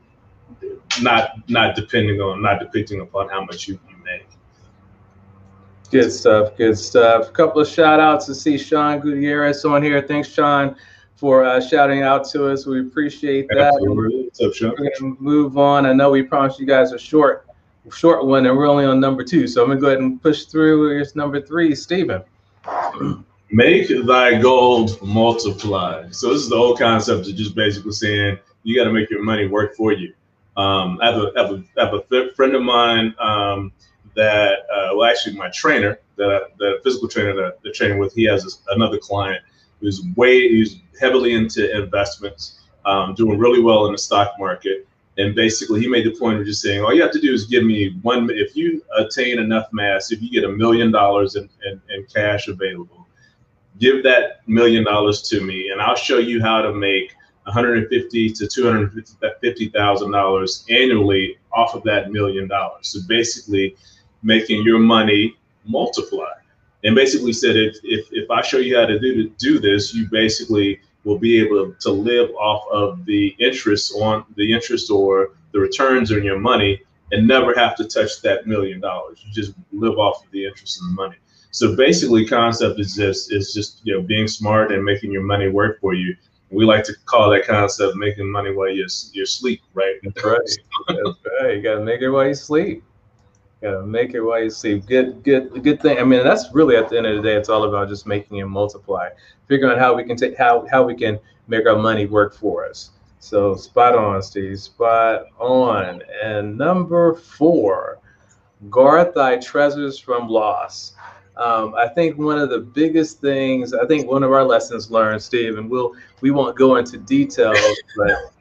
not 1.01 1.49
not 1.49 1.75
depending 1.75 2.21
on, 2.21 2.41
not 2.41 2.59
depicting 2.59 3.01
upon 3.01 3.29
how 3.29 3.43
much 3.43 3.67
you, 3.67 3.79
you 3.89 3.95
make. 4.03 4.27
Good 5.91 6.11
stuff. 6.11 6.57
Good 6.57 6.77
stuff. 6.77 7.29
A 7.29 7.31
couple 7.31 7.61
of 7.61 7.67
shout 7.67 7.99
outs 7.99 8.25
to 8.25 8.35
see 8.35 8.57
Sean 8.57 8.99
Gutierrez 8.99 9.63
on 9.65 9.83
here. 9.83 10.01
Thanks, 10.01 10.27
Sean, 10.27 10.75
for 11.15 11.43
uh, 11.43 11.61
shouting 11.61 12.01
out 12.01 12.27
to 12.29 12.47
us. 12.47 12.65
We 12.65 12.81
appreciate 12.81 13.47
that. 13.49 13.73
What's 13.77 14.41
up, 14.41 14.53
Sean? 14.53 14.71
We're 14.71 14.77
going 14.77 14.91
to 14.97 15.17
move 15.21 15.57
on. 15.57 15.85
I 15.85 15.93
know 15.93 16.09
we 16.09 16.23
promised 16.23 16.59
you 16.59 16.65
guys 16.65 16.93
a 16.93 16.99
short 16.99 17.47
short 17.91 18.25
one, 18.25 18.45
and 18.45 18.57
we're 18.57 18.67
only 18.67 18.85
on 18.85 18.99
number 18.99 19.23
two. 19.23 19.47
So 19.47 19.61
I'm 19.61 19.67
going 19.67 19.77
to 19.77 19.81
go 19.81 19.87
ahead 19.87 19.99
and 19.99 20.21
push 20.21 20.45
through. 20.45 20.89
Here's 20.89 21.15
number 21.15 21.41
three, 21.41 21.75
Stephen. 21.75 22.23
Make 23.51 23.87
thy 24.07 24.41
gold 24.41 24.99
multiply. 25.03 26.09
So 26.09 26.33
this 26.33 26.41
is 26.41 26.49
the 26.49 26.57
whole 26.57 26.75
concept 26.75 27.27
of 27.27 27.35
just 27.35 27.53
basically 27.53 27.91
saying 27.91 28.39
you 28.63 28.75
got 28.75 28.85
to 28.85 28.91
make 28.91 29.11
your 29.11 29.21
money 29.21 29.45
work 29.45 29.75
for 29.75 29.91
you. 29.91 30.11
Um, 30.55 30.99
I, 31.01 31.11
have 31.11 31.21
a, 31.21 31.31
have 31.35 31.51
a, 31.51 31.63
have 31.77 31.93
a 31.93 32.33
friend 32.33 32.55
of 32.55 32.61
mine 32.61 33.15
um, 33.19 33.71
that 34.15 34.59
uh, 34.73 34.95
well 34.95 35.09
actually 35.09 35.35
my 35.35 35.49
trainer 35.49 35.99
the 36.15 36.49
the 36.59 36.79
physical 36.83 37.07
trainer 37.07 37.35
that 37.35 37.61
the 37.63 37.71
training 37.71 37.97
with 37.97 38.13
he 38.13 38.23
has 38.25 38.43
this, 38.43 38.61
another 38.69 38.99
client 38.99 39.43
who's 39.79 40.03
way 40.15 40.49
who's 40.49 40.77
heavily 40.99 41.33
into 41.33 41.75
investments 41.75 42.59
um, 42.85 43.15
doing 43.15 43.39
really 43.39 43.61
well 43.61 43.85
in 43.87 43.91
the 43.93 43.97
stock 43.97 44.33
market 44.37 44.87
And 45.17 45.35
basically, 45.35 45.79
he 45.79 45.87
made 45.87 46.05
the 46.05 46.15
point 46.17 46.39
of 46.39 46.45
just 46.45 46.61
saying, 46.61 46.83
all 46.83 46.93
you 46.93 47.01
have 47.01 47.11
to 47.11 47.21
do 47.21 47.31
is 47.31 47.45
give 47.45 47.63
me 47.63 47.97
one. 48.01 48.29
If 48.31 48.55
you 48.55 48.83
attain 48.97 49.37
enough 49.39 49.67
mass, 49.71 50.11
if 50.11 50.21
you 50.21 50.29
get 50.31 50.43
a 50.43 50.51
million 50.51 50.91
dollars 50.91 51.35
in, 51.35 51.49
in, 51.65 51.79
in 51.89 52.05
cash 52.05 52.47
available, 52.47 53.07
give 53.79 54.03
that 54.03 54.47
million 54.47 54.83
dollars 54.83 55.21
to 55.29 55.41
me, 55.41 55.69
and 55.69 55.79
I'll 55.81 55.95
show 55.95 56.17
you 56.17 56.41
how 56.41 56.61
to 56.63 56.73
make 56.73 57.13
150 57.45 58.29
to 58.31 58.47
250 58.47 59.69
thousand 59.69 60.11
dollars 60.11 60.65
annually 60.69 61.37
off 61.51 61.75
of 61.75 61.83
that 61.83 62.11
million 62.11 62.47
dollars. 62.47 62.87
So 62.89 62.99
basically, 63.07 63.75
making 64.23 64.63
your 64.63 64.79
money 64.79 65.35
multiply. 65.65 66.31
And 66.83 66.95
basically 66.95 67.33
said 67.33 67.55
if 67.55 67.77
if 67.83 68.07
if 68.11 68.29
I 68.29 68.41
show 68.41 68.57
you 68.57 68.77
how 68.77 68.85
to 68.85 68.99
do 68.99 69.23
to 69.23 69.29
do 69.37 69.59
this, 69.59 69.93
you 69.93 70.07
basically 70.09 70.81
will 71.03 71.17
be 71.17 71.39
able 71.39 71.73
to 71.79 71.91
live 71.91 72.29
off 72.31 72.63
of 72.71 73.05
the 73.05 73.35
interest 73.39 73.93
on 73.95 74.25
the 74.35 74.53
interest 74.53 74.89
or 74.89 75.31
the 75.51 75.59
returns 75.59 76.11
on 76.11 76.23
your 76.23 76.39
money 76.39 76.81
and 77.11 77.27
never 77.27 77.53
have 77.55 77.75
to 77.75 77.85
touch 77.85 78.21
that 78.21 78.47
million 78.47 78.79
dollars. 78.79 79.23
You 79.25 79.31
just 79.31 79.53
live 79.71 79.97
off 79.97 80.25
of 80.25 80.31
the 80.31 80.45
interest 80.45 80.81
in 80.81 80.87
the 80.87 80.93
money. 80.93 81.17
So 81.51 81.75
basically 81.75 82.25
concept 82.25 82.79
is 82.79 82.95
just 82.95 83.31
is 83.31 83.53
just 83.53 83.81
you 83.83 83.93
know 83.93 84.01
being 84.01 84.27
smart 84.27 84.71
and 84.71 84.83
making 84.83 85.11
your 85.11 85.21
money 85.23 85.49
work 85.49 85.79
for 85.79 85.93
you. 85.93 86.15
We 86.53 86.65
like 86.65 86.83
to 86.85 86.93
call 87.05 87.29
that 87.31 87.45
concept 87.45 87.95
making 87.95 88.31
money 88.31 88.53
while 88.53 88.69
you're 88.69 88.87
you're 89.11 89.23
asleep, 89.23 89.61
right? 89.73 89.95
That's 90.03 90.23
right. 90.23 90.39
That's 90.87 91.17
right. 91.41 91.55
You 91.55 91.61
gotta 91.61 91.81
make 91.81 92.01
it 92.01 92.09
while 92.09 92.27
you 92.27 92.35
sleep. 92.35 92.83
You 93.61 93.71
gotta 93.71 93.85
make 93.85 94.13
it 94.13 94.21
while 94.21 94.43
you 94.43 94.49
sleep. 94.49 94.85
Good, 94.85 95.23
good, 95.23 95.63
good 95.63 95.81
thing. 95.81 95.97
I 95.97 96.03
mean, 96.03 96.23
that's 96.23 96.53
really 96.53 96.75
at 96.75 96.89
the 96.89 96.97
end 96.97 97.07
of 97.07 97.15
the 97.15 97.21
day, 97.21 97.35
it's 97.35 97.49
all 97.49 97.63
about 97.63 97.89
just 97.89 98.05
making 98.05 98.37
it 98.37 98.45
multiply, 98.45 99.09
figuring 99.47 99.73
out 99.73 99.79
how 99.79 99.95
we 99.95 100.03
can 100.03 100.15
take 100.15 100.37
how 100.37 100.67
how 100.69 100.83
we 100.83 100.95
can 100.95 101.19
make 101.47 101.65
our 101.67 101.77
money 101.77 102.05
work 102.05 102.35
for 102.35 102.67
us. 102.67 102.91
So 103.19 103.55
spot 103.55 103.95
on, 103.95 104.21
Steve. 104.21 104.59
Spot 104.59 105.25
on. 105.39 106.01
And 106.21 106.57
number 106.57 107.15
four, 107.15 107.99
guard 108.69 109.13
thy 109.15 109.37
treasures 109.37 109.97
from 109.97 110.27
loss. 110.27 110.93
Um, 111.37 111.73
I 111.75 111.87
think 111.87 112.17
one 112.17 112.37
of 112.37 112.49
the 112.49 112.59
biggest 112.59 113.19
things, 113.19 113.73
I 113.73 113.85
think 113.87 114.09
one 114.09 114.23
of 114.23 114.31
our 114.31 114.43
lessons 114.43 114.91
learned, 114.91 115.21
Steve, 115.21 115.57
and 115.57 115.69
we'll 115.69 115.93
we 116.21 116.31
won't 116.31 116.55
go 116.55 116.75
into 116.75 116.97
details, 116.97 117.57
but 117.97 118.33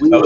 we, 0.00 0.12
uh, 0.12 0.22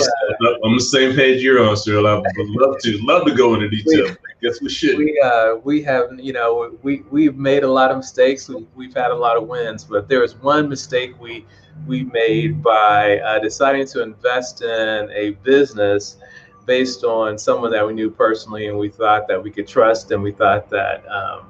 I'm 0.64 0.76
the 0.76 0.80
same 0.80 1.14
page 1.14 1.42
you're 1.42 1.66
on, 1.66 1.76
sir. 1.76 1.98
I 1.98 2.14
would 2.14 2.24
love 2.36 2.78
to 2.80 2.98
love 3.02 3.26
to 3.26 3.34
go 3.34 3.54
into 3.54 3.68
detail. 3.68 4.06
We, 4.08 4.48
guess 4.48 4.60
we 4.62 4.68
should. 4.68 4.98
We 4.98 5.20
uh, 5.20 5.56
we 5.56 5.82
have 5.82 6.18
you 6.18 6.32
know 6.32 6.76
we 6.82 7.02
we've 7.10 7.36
made 7.36 7.64
a 7.64 7.68
lot 7.68 7.90
of 7.90 7.96
mistakes. 7.96 8.48
We've 8.74 8.94
had 8.94 9.10
a 9.10 9.16
lot 9.16 9.36
of 9.36 9.48
wins, 9.48 9.84
but 9.84 10.08
there 10.08 10.20
was 10.20 10.36
one 10.36 10.68
mistake 10.68 11.20
we 11.20 11.44
we 11.86 12.04
made 12.04 12.62
by 12.62 13.18
uh, 13.18 13.40
deciding 13.40 13.86
to 13.88 14.02
invest 14.02 14.62
in 14.62 15.10
a 15.10 15.30
business 15.42 16.16
based 16.64 17.02
on 17.02 17.36
someone 17.36 17.72
that 17.72 17.86
we 17.86 17.92
knew 17.92 18.10
personally, 18.10 18.68
and 18.68 18.78
we 18.78 18.88
thought 18.88 19.26
that 19.28 19.42
we 19.42 19.50
could 19.50 19.66
trust, 19.66 20.10
and 20.12 20.22
we 20.22 20.32
thought 20.32 20.70
that. 20.70 21.04
Um, 21.08 21.46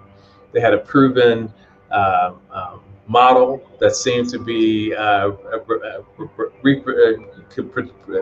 they 0.53 0.61
had 0.61 0.75
a 0.75 0.79
proven 0.79 1.53
uh, 1.91 2.33
um, 2.51 2.81
model 3.07 3.63
that 3.81 3.95
seemed 3.97 4.29
to 4.31 4.39
be 4.39 4.95
uh, 4.95 5.31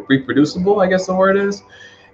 reproducible, 0.09 0.81
I 0.81 0.87
guess 0.87 1.07
the 1.07 1.15
word 1.15 1.37
is. 1.37 1.63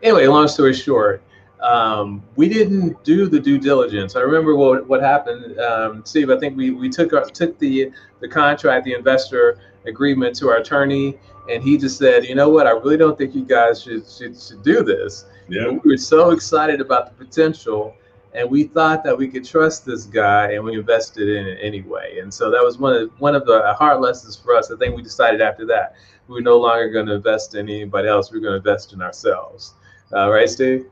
Anyway, 0.02 0.26
long 0.26 0.48
story 0.48 0.74
short, 0.74 1.22
um, 1.60 2.22
we 2.36 2.48
didn't 2.48 3.02
do 3.02 3.26
the 3.26 3.40
due 3.40 3.58
diligence. 3.58 4.14
I 4.14 4.20
remember 4.20 4.54
what 4.54 4.86
what 4.86 5.00
happened, 5.00 5.58
um, 5.58 6.04
Steve. 6.04 6.30
I 6.30 6.38
think 6.38 6.56
we 6.56 6.70
we 6.70 6.88
took 6.88 7.12
our, 7.12 7.24
took 7.24 7.58
the 7.58 7.90
the 8.20 8.28
contract, 8.28 8.84
the 8.84 8.94
investor 8.94 9.58
agreement 9.86 10.36
to 10.36 10.50
our 10.50 10.58
attorney, 10.58 11.16
and 11.50 11.62
he 11.62 11.78
just 11.78 11.96
said, 11.98 12.26
you 12.26 12.34
know 12.34 12.48
what, 12.50 12.66
I 12.66 12.70
really 12.70 12.96
don't 12.98 13.16
think 13.16 13.34
you 13.34 13.44
guys 13.44 13.82
should 13.82 14.06
should, 14.06 14.38
should 14.38 14.62
do 14.62 14.82
this. 14.82 15.24
Yeah. 15.48 15.68
We 15.68 15.92
were 15.92 15.96
so 15.96 16.30
excited 16.30 16.80
about 16.80 17.06
the 17.06 17.24
potential 17.24 17.94
and 18.36 18.50
we 18.50 18.64
thought 18.64 19.02
that 19.04 19.16
we 19.16 19.28
could 19.28 19.44
trust 19.44 19.86
this 19.86 20.04
guy 20.04 20.52
and 20.52 20.62
we 20.62 20.78
invested 20.78 21.28
in 21.28 21.46
it 21.46 21.58
anyway. 21.60 22.18
And 22.20 22.32
so 22.32 22.50
that 22.50 22.62
was 22.62 22.78
one 22.78 22.94
of 22.94 23.10
one 23.18 23.34
of 23.34 23.46
the 23.46 23.74
hard 23.74 24.00
lessons 24.00 24.36
for 24.36 24.54
us. 24.54 24.70
I 24.70 24.76
think 24.76 24.94
we 24.94 25.02
decided 25.02 25.40
after 25.40 25.66
that 25.66 25.94
we 26.28 26.34
were 26.34 26.40
no 26.42 26.58
longer 26.58 26.90
going 26.90 27.06
to 27.06 27.14
invest 27.14 27.54
in 27.54 27.68
anybody 27.68 28.08
else. 28.08 28.30
We 28.30 28.38
are 28.38 28.42
going 28.42 28.52
to 28.52 28.68
invest 28.68 28.92
in 28.92 29.00
ourselves. 29.00 29.74
Uh, 30.12 30.30
right 30.30 30.48
steve? 30.48 30.86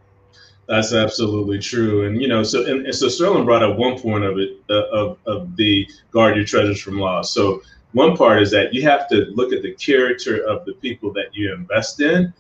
That's 0.67 0.95
absolutely 0.95 1.59
true. 1.59 2.07
And 2.07 2.21
you 2.21 2.29
know 2.29 2.43
so 2.43 2.65
and, 2.65 2.87
and 2.87 2.95
so 2.95 3.09
sterling 3.09 3.45
brought 3.45 3.63
up 3.63 3.77
one 3.77 3.99
point 3.99 4.25
of 4.25 4.39
it 4.39 4.61
uh, 4.71 4.87
of, 4.91 5.19
of 5.27 5.57
the 5.57 5.87
guard 6.11 6.37
your 6.37 6.47
treasures 6.47 6.81
from 6.81 6.99
loss. 6.99 7.33
So 7.33 7.63
one 7.93 8.17
part 8.17 8.43
is 8.43 8.51
that 8.53 8.73
you 8.73 8.83
have 8.83 9.09
to 9.09 9.27
look 9.35 9.53
at 9.53 9.63
the 9.63 9.75
character 9.75 10.39
of 10.45 10.65
the 10.65 10.73
people 10.75 11.13
that 11.13 11.27
you 11.33 11.53
invest 11.53 12.01
in 12.01 12.33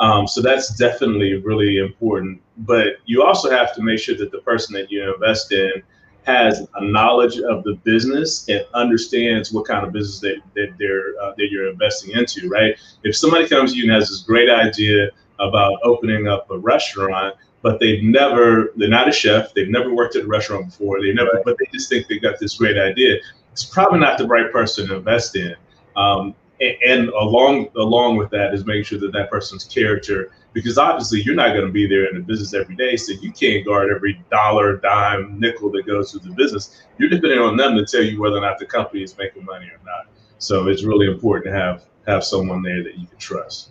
um, 0.00 0.26
so 0.26 0.40
that's 0.40 0.74
definitely 0.76 1.34
really 1.34 1.78
important. 1.78 2.40
But 2.58 2.96
you 3.04 3.22
also 3.22 3.50
have 3.50 3.74
to 3.74 3.82
make 3.82 3.98
sure 3.98 4.16
that 4.16 4.32
the 4.32 4.38
person 4.38 4.74
that 4.74 4.90
you 4.90 5.14
invest 5.14 5.52
in 5.52 5.82
has 6.24 6.66
a 6.74 6.84
knowledge 6.84 7.38
of 7.38 7.64
the 7.64 7.74
business 7.84 8.48
and 8.48 8.64
understands 8.74 9.52
what 9.52 9.66
kind 9.66 9.86
of 9.86 9.92
business 9.92 10.20
that, 10.20 10.36
that 10.54 10.74
they're 10.78 11.20
uh, 11.22 11.32
that 11.36 11.48
you're 11.50 11.68
investing 11.68 12.12
into, 12.12 12.48
right? 12.48 12.74
If 13.04 13.16
somebody 13.16 13.48
comes 13.48 13.72
to 13.72 13.78
you 13.78 13.84
and 13.84 13.92
has 13.92 14.08
this 14.08 14.20
great 14.20 14.50
idea 14.50 15.10
about 15.38 15.78
opening 15.82 16.28
up 16.28 16.50
a 16.50 16.58
restaurant, 16.58 17.36
but 17.62 17.78
they've 17.78 18.02
never 18.02 18.72
they're 18.76 18.88
not 18.88 19.08
a 19.08 19.12
chef, 19.12 19.52
they've 19.54 19.68
never 19.68 19.94
worked 19.94 20.16
at 20.16 20.24
a 20.24 20.26
restaurant 20.26 20.66
before, 20.66 21.00
they 21.00 21.12
never, 21.12 21.42
but 21.44 21.56
they 21.58 21.66
just 21.72 21.88
think 21.88 22.06
they 22.08 22.18
got 22.18 22.38
this 22.38 22.56
great 22.56 22.78
idea. 22.78 23.16
It's 23.52 23.64
probably 23.64 24.00
not 24.00 24.18
the 24.18 24.26
right 24.26 24.50
person 24.50 24.88
to 24.88 24.96
invest 24.96 25.36
in. 25.36 25.54
Um, 25.96 26.34
and 26.60 27.08
along 27.08 27.68
along 27.76 28.16
with 28.16 28.30
that 28.30 28.52
is 28.52 28.66
making 28.66 28.84
sure 28.84 28.98
that 28.98 29.12
that 29.12 29.30
person's 29.30 29.64
character 29.64 30.30
because 30.52 30.76
obviously 30.76 31.22
you're 31.22 31.34
not 31.34 31.54
going 31.54 31.66
to 31.66 31.72
be 31.72 31.86
there 31.86 32.06
in 32.06 32.16
the 32.16 32.22
business 32.22 32.52
every 32.52 32.76
day 32.76 32.96
so 32.96 33.12
you 33.22 33.32
can't 33.32 33.64
guard 33.64 33.90
every 33.90 34.22
dollar 34.30 34.76
dime 34.76 35.38
nickel 35.40 35.70
that 35.70 35.86
goes 35.86 36.12
through 36.12 36.20
the 36.20 36.34
business 36.34 36.82
you're 36.98 37.08
depending 37.08 37.38
on 37.38 37.56
them 37.56 37.76
to 37.76 37.84
tell 37.84 38.02
you 38.02 38.20
whether 38.20 38.36
or 38.36 38.40
not 38.40 38.58
the 38.58 38.66
company 38.66 39.02
is 39.02 39.16
making 39.16 39.44
money 39.44 39.66
or 39.66 39.80
not 39.84 40.12
so 40.38 40.68
it's 40.68 40.84
really 40.84 41.06
important 41.06 41.46
to 41.46 41.58
have 41.58 41.84
have 42.06 42.22
someone 42.22 42.62
there 42.62 42.82
that 42.82 42.98
you 42.98 43.06
can 43.06 43.18
trust 43.18 43.70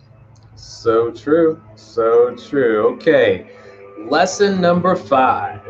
so 0.56 1.12
true 1.12 1.62
so 1.76 2.34
true 2.34 2.88
okay 2.88 3.52
lesson 4.08 4.60
number 4.60 4.96
five 4.96 5.62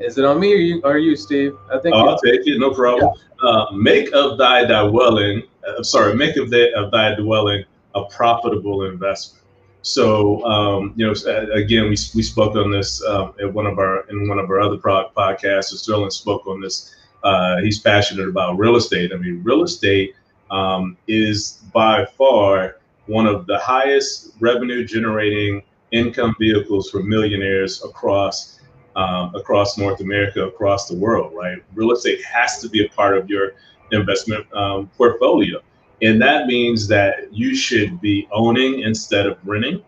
is 0.00 0.16
it 0.16 0.24
on 0.24 0.38
me 0.38 0.52
or 0.52 0.58
you, 0.58 0.80
or 0.84 0.98
you 0.98 1.16
Steve? 1.16 1.56
I 1.72 1.78
think. 1.78 1.94
Oh, 1.94 2.08
I'll 2.08 2.18
take 2.18 2.46
it. 2.46 2.58
No 2.58 2.72
problem. 2.72 3.12
Yeah. 3.16 3.27
Uh, 3.42 3.66
make 3.72 4.12
of 4.12 4.38
thy 4.38 4.64
dwelling. 4.64 5.42
Uh, 5.66 5.82
sorry, 5.82 6.14
make 6.14 6.36
of, 6.36 6.50
the, 6.50 6.74
of 6.74 6.90
thy 6.90 7.14
dwelling 7.14 7.64
a 7.94 8.04
profitable 8.04 8.84
investment. 8.84 9.44
So, 9.82 10.44
um, 10.44 10.92
you 10.96 11.06
know, 11.06 11.14
again, 11.52 11.84
we, 11.84 11.96
we 12.14 12.22
spoke 12.22 12.56
on 12.56 12.70
this 12.70 13.02
at 13.04 13.52
one 13.52 13.66
of 13.66 13.78
our 13.78 14.00
in 14.10 14.28
one 14.28 14.38
of 14.38 14.50
our 14.50 14.60
other 14.60 14.76
product 14.76 15.14
podcasts. 15.14 15.66
Sterling 15.76 16.10
spoke 16.10 16.46
on 16.46 16.60
this. 16.60 16.94
Uh, 17.22 17.58
he's 17.58 17.80
passionate 17.80 18.28
about 18.28 18.58
real 18.58 18.76
estate. 18.76 19.12
I 19.12 19.16
mean, 19.16 19.40
real 19.42 19.62
estate 19.62 20.14
um, 20.50 20.96
is 21.06 21.62
by 21.72 22.04
far 22.04 22.76
one 23.06 23.26
of 23.26 23.46
the 23.46 23.58
highest 23.58 24.34
revenue 24.40 24.84
generating 24.84 25.62
income 25.90 26.34
vehicles 26.38 26.90
for 26.90 27.02
millionaires 27.02 27.82
across 27.84 28.57
um, 28.98 29.32
across 29.36 29.78
North 29.78 30.00
America, 30.00 30.44
across 30.44 30.88
the 30.88 30.96
world, 30.96 31.32
right? 31.32 31.58
Real 31.74 31.92
estate 31.92 32.22
has 32.24 32.60
to 32.60 32.68
be 32.68 32.84
a 32.84 32.88
part 32.90 33.16
of 33.16 33.30
your 33.30 33.52
investment 33.92 34.44
um, 34.52 34.90
portfolio. 34.96 35.60
And 36.02 36.20
that 36.20 36.46
means 36.46 36.88
that 36.88 37.32
you 37.32 37.54
should 37.54 38.00
be 38.00 38.28
owning 38.32 38.80
instead 38.80 39.26
of 39.26 39.38
renting. 39.44 39.82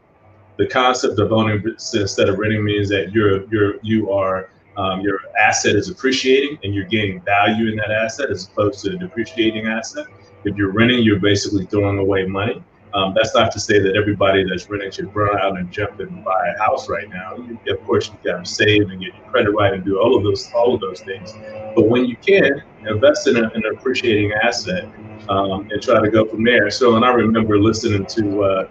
The 0.59 0.67
concept 0.67 1.19
of 1.19 1.33
owning 1.33 1.63
instead 1.67 2.29
of 2.29 2.39
renting 2.39 2.65
means 2.65 2.89
that 2.91 3.13
you're 3.13 3.45
you're 3.53 3.75
you 3.83 4.13
are 4.13 4.51
um, 4.77 5.01
your 5.01 5.19
asset 5.39 5.75
is 5.75 5.89
appreciating 5.89 6.59
and 6.63 6.75
you're 6.75 6.87
gaining 6.87 7.21
value 7.23 7.69
in 7.69 7.77
that 7.77 7.91
asset 7.91 8.31
as 8.31 8.47
opposed 8.47 8.85
to 8.85 8.93
a 8.93 8.97
depreciating 8.97 9.67
asset. 9.67 10.07
If 10.45 10.57
you're 10.57 10.73
renting, 10.73 11.03
you're 11.03 11.19
basically 11.19 11.67
throwing 11.67 11.99
away 11.99 12.27
money. 12.27 12.63
Um, 12.95 13.15
that's 13.15 13.35
not 13.35 13.53
to 13.53 13.61
say 13.61 13.79
that 13.79 13.97
everybody 13.97 14.45
that's 14.45 14.69
renting 14.69 14.91
should 14.91 15.15
run 15.15 15.39
out 15.39 15.59
and 15.59 15.71
jump 15.71 16.01
and 16.01 16.25
buy 16.25 16.55
a 16.57 16.63
house 16.63 16.89
right 16.89 17.09
now. 17.09 17.37
You, 17.37 17.59
of 17.73 17.85
course, 17.85 18.11
you 18.11 18.19
got 18.31 18.45
to 18.45 18.51
save 18.51 18.83
and 18.83 19.01
get 19.01 19.15
your 19.15 19.27
credit 19.27 19.53
right 19.53 19.73
and 19.73 19.85
do 19.85 20.01
all 20.01 20.17
of 20.17 20.25
those 20.25 20.51
all 20.55 20.75
of 20.75 20.81
those 20.81 21.01
things. 21.03 21.33
But 21.75 21.89
when 21.89 22.05
you 22.05 22.17
can, 22.17 22.63
invest 22.87 23.27
in, 23.27 23.37
a, 23.37 23.41
in 23.41 23.65
an 23.65 23.73
appreciating 23.77 24.33
asset 24.43 24.85
um, 25.29 25.69
and 25.71 25.83
try 25.83 26.01
to 26.01 26.11
go 26.11 26.27
from 26.27 26.45
there. 26.45 26.71
So, 26.71 26.97
and 26.97 27.05
I 27.05 27.11
remember 27.11 27.59
listening 27.59 28.07
to 28.07 28.43
uh, 28.43 28.69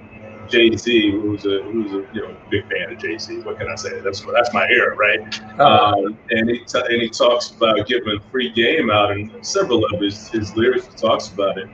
Jay 0.49 0.75
Z, 0.75 1.11
who's 1.11 1.45
a 1.45 1.61
who's 1.63 1.91
a 1.93 2.03
you 2.13 2.21
know 2.21 2.35
big 2.49 2.63
fan 2.69 2.91
of 2.91 2.99
Jay 2.99 3.17
Z. 3.17 3.39
What 3.41 3.59
can 3.59 3.69
I 3.69 3.75
say? 3.75 4.01
That's 4.01 4.25
that's 4.33 4.53
my 4.53 4.67
era, 4.69 4.95
right? 4.95 5.19
Uh-huh. 5.59 5.63
Um, 5.63 6.17
and 6.31 6.49
he 6.49 6.59
t- 6.65 6.79
and 6.79 7.01
he 7.01 7.09
talks 7.09 7.51
about 7.51 7.85
giving 7.87 8.19
free 8.31 8.51
game 8.51 8.89
out, 8.89 9.11
and 9.11 9.31
several 9.45 9.85
of 9.85 10.01
his 10.01 10.29
his 10.29 10.55
lyrics 10.55 10.87
talks 10.99 11.29
about 11.29 11.57
it. 11.57 11.69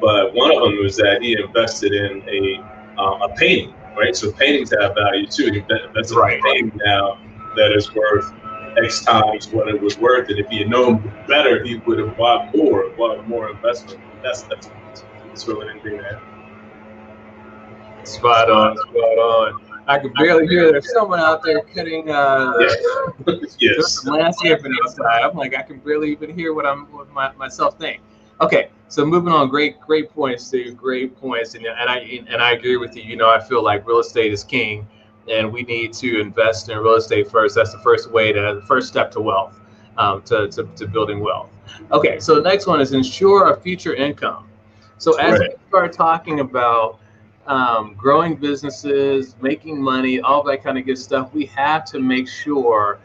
But 0.00 0.34
one 0.34 0.54
of 0.54 0.62
them 0.62 0.78
was 0.82 0.96
that 0.96 1.22
he 1.22 1.38
invested 1.40 1.92
in 1.92 2.22
a 2.28 3.00
um, 3.00 3.22
a 3.22 3.28
painting, 3.36 3.74
right? 3.96 4.14
So 4.14 4.32
paintings 4.32 4.72
have 4.80 4.94
value 4.94 5.26
too. 5.26 5.52
He 5.52 5.58
invested 5.58 6.16
right. 6.16 6.34
in 6.34 6.40
a 6.40 6.42
painting 6.42 6.80
now 6.84 7.18
that 7.56 7.72
is 7.72 7.94
worth 7.94 8.32
X 8.82 9.04
times 9.04 9.48
what 9.48 9.68
it 9.68 9.80
was 9.80 9.98
worth. 9.98 10.28
And 10.28 10.38
if 10.38 10.48
he 10.48 10.58
had 10.58 10.68
known 10.68 11.12
better, 11.26 11.64
he 11.64 11.78
would 11.78 11.98
have 11.98 12.16
bought 12.16 12.54
more, 12.56 12.88
bought 12.90 13.28
more 13.28 13.50
investment. 13.50 14.00
That's 14.22 14.42
that's, 14.42 14.70
that's 15.26 15.48
really 15.48 15.68
anything 15.70 15.98
that. 15.98 16.20
Spot 18.06 18.50
on, 18.50 18.76
spot 18.76 18.94
on. 18.94 19.60
I 19.86 19.98
can 19.98 20.12
barely 20.18 20.46
hear 20.46 20.70
there's 20.70 20.92
someone 20.92 21.18
out 21.18 21.42
there 21.42 21.62
cutting 21.62 22.10
uh 22.10 22.52
yes. 23.58 24.06
landscaping 24.06 24.72
outside. 24.84 25.22
I'm 25.22 25.34
like 25.34 25.54
I 25.54 25.62
can 25.62 25.78
barely 25.78 26.12
even 26.12 26.36
hear 26.36 26.52
what 26.52 26.66
I'm 26.66 26.84
what 26.92 27.10
my, 27.10 27.32
myself 27.32 27.78
think. 27.78 28.02
Okay, 28.40 28.70
so 28.88 29.04
moving 29.04 29.32
on, 29.32 29.48
great 29.48 29.80
great 29.80 30.10
points, 30.10 30.44
Steve. 30.46 30.76
Great 30.76 31.18
points, 31.20 31.54
and 31.54 31.66
and 31.66 31.88
I 31.90 31.98
and 32.28 32.40
I 32.42 32.52
agree 32.52 32.76
with 32.76 32.96
you. 32.96 33.02
You 33.02 33.16
know, 33.16 33.28
I 33.30 33.40
feel 33.40 33.62
like 33.62 33.86
real 33.86 33.98
estate 33.98 34.32
is 34.32 34.44
king, 34.44 34.86
and 35.30 35.52
we 35.52 35.62
need 35.62 35.92
to 35.94 36.20
invest 36.20 36.68
in 36.68 36.78
real 36.78 36.94
estate 36.94 37.30
first. 37.30 37.54
That's 37.56 37.72
the 37.72 37.78
first 37.80 38.10
way 38.10 38.32
to 38.32 38.40
the 38.60 38.62
first 38.66 38.88
step 38.88 39.10
to 39.12 39.20
wealth, 39.20 39.60
um, 39.96 40.22
to, 40.22 40.48
to 40.48 40.64
to 40.76 40.86
building 40.86 41.20
wealth. 41.20 41.50
Okay, 41.92 42.18
so 42.20 42.34
the 42.36 42.42
next 42.42 42.66
one 42.66 42.80
is 42.80 42.92
ensure 42.92 43.52
a 43.52 43.60
future 43.60 43.94
income. 43.94 44.46
So 44.98 45.16
as 45.18 45.38
Right. 45.38 45.50
we 45.50 45.56
start 45.68 45.92
talking 45.92 46.40
about 46.40 46.98
um, 47.46 47.94
growing 47.94 48.36
businesses, 48.36 49.34
making 49.40 49.80
money, 49.82 50.20
all 50.20 50.42
that 50.44 50.62
kind 50.62 50.78
of 50.78 50.86
good 50.86 50.98
stuff, 50.98 51.32
we 51.34 51.46
have 51.46 51.84
to 51.86 51.98
make 51.98 52.28
sure 52.28 52.98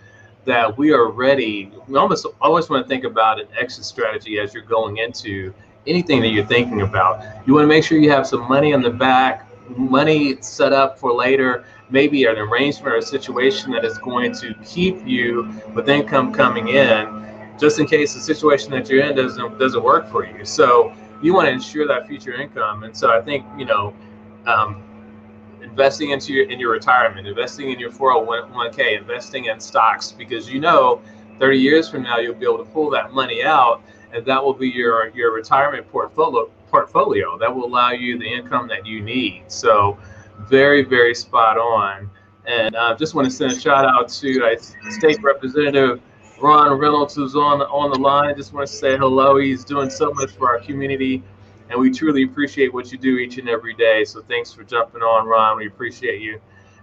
that 0.45 0.77
we 0.77 0.91
are 0.91 1.09
ready. 1.09 1.71
We 1.87 1.97
almost 1.97 2.25
always 2.41 2.69
want 2.69 2.85
to 2.85 2.89
think 2.89 3.03
about 3.03 3.39
an 3.39 3.47
exit 3.57 3.85
strategy 3.85 4.39
as 4.39 4.53
you're 4.53 4.63
going 4.63 4.97
into 4.97 5.53
anything 5.87 6.21
that 6.21 6.29
you're 6.29 6.45
thinking 6.45 6.81
about. 6.81 7.25
You 7.47 7.53
want 7.53 7.63
to 7.63 7.67
make 7.67 7.83
sure 7.83 7.97
you 7.97 8.11
have 8.11 8.27
some 8.27 8.47
money 8.47 8.73
on 8.73 8.81
the 8.81 8.89
back, 8.89 9.47
money 9.77 10.41
set 10.41 10.73
up 10.73 10.99
for 10.99 11.13
later, 11.13 11.65
maybe 11.89 12.25
an 12.25 12.37
arrangement 12.37 12.93
or 12.93 12.97
a 12.97 13.01
situation 13.01 13.71
that 13.71 13.85
is 13.85 13.97
going 13.97 14.33
to 14.33 14.53
keep 14.65 15.05
you 15.05 15.61
with 15.73 15.89
income 15.89 16.33
coming 16.33 16.69
in, 16.69 17.27
just 17.59 17.79
in 17.79 17.85
case 17.85 18.13
the 18.13 18.19
situation 18.19 18.71
that 18.71 18.89
you're 18.89 19.03
in 19.03 19.15
doesn't 19.15 19.59
doesn't 19.59 19.83
work 19.83 20.09
for 20.09 20.25
you. 20.25 20.43
So 20.45 20.93
you 21.21 21.33
want 21.33 21.47
to 21.47 21.51
ensure 21.51 21.87
that 21.87 22.07
future 22.07 22.33
income. 22.33 22.83
And 22.83 22.95
so 22.95 23.11
I 23.11 23.21
think 23.21 23.45
you 23.57 23.65
know. 23.65 23.93
Um, 24.45 24.83
investing 25.73 26.11
into 26.11 26.33
your 26.33 26.47
in 26.51 26.59
your 26.59 26.71
retirement, 26.71 27.25
investing 27.25 27.71
in 27.71 27.79
your 27.79 27.89
401k, 27.89 28.95
investing 28.99 29.45
in 29.45 29.59
stocks 29.59 30.11
because 30.11 30.47
you 30.47 30.59
know 30.59 31.01
30 31.39 31.57
years 31.57 31.89
from 31.89 32.03
now 32.03 32.19
you'll 32.19 32.35
be 32.35 32.45
able 32.45 32.59
to 32.59 32.71
pull 32.71 32.91
that 32.91 33.11
money 33.11 33.43
out 33.43 33.81
and 34.13 34.23
that 34.23 34.43
will 34.43 34.53
be 34.53 34.69
your 34.69 35.09
your 35.15 35.33
retirement 35.33 35.89
portfolio 35.91 36.47
portfolio 36.67 37.39
that 37.39 37.53
will 37.53 37.65
allow 37.65 37.89
you 37.89 38.19
the 38.19 38.31
income 38.31 38.67
that 38.67 38.85
you 38.85 39.01
need. 39.01 39.45
So 39.47 39.97
very 40.41 40.83
very 40.83 41.15
spot 41.15 41.57
on. 41.57 42.07
And 42.45 42.75
I 42.75 42.91
uh, 42.91 42.95
just 42.95 43.15
want 43.15 43.25
to 43.25 43.31
send 43.31 43.53
a 43.53 43.59
shout 43.59 43.85
out 43.85 44.09
to 44.09 44.45
uh, 44.45 44.55
State 44.91 45.23
Representative 45.23 46.01
Ron 46.39 46.77
Reynolds 46.77 47.15
who's 47.15 47.35
on 47.35 47.61
on 47.63 47.89
the 47.89 47.97
line. 47.97 48.35
Just 48.37 48.53
want 48.53 48.67
to 48.67 48.73
say 48.73 48.95
hello. 48.95 49.37
He's 49.37 49.65
doing 49.65 49.89
so 49.89 50.13
much 50.13 50.29
for 50.33 50.49
our 50.49 50.59
community 50.59 51.23
and 51.73 51.81
we 51.81 51.89
truly 51.89 52.23
appreciate 52.23 52.71
what 52.71 52.91
you 52.91 52.99
do 52.99 53.17
each 53.17 53.39
and 53.39 53.49
every 53.49 53.73
day. 53.73 54.05
So 54.05 54.21
thanks 54.21 54.53
for 54.53 54.63
jumping 54.63 55.01
on, 55.01 55.27
Ron. 55.27 55.57
We 55.57 55.65
appreciate 55.65 56.21
you, 56.21 56.39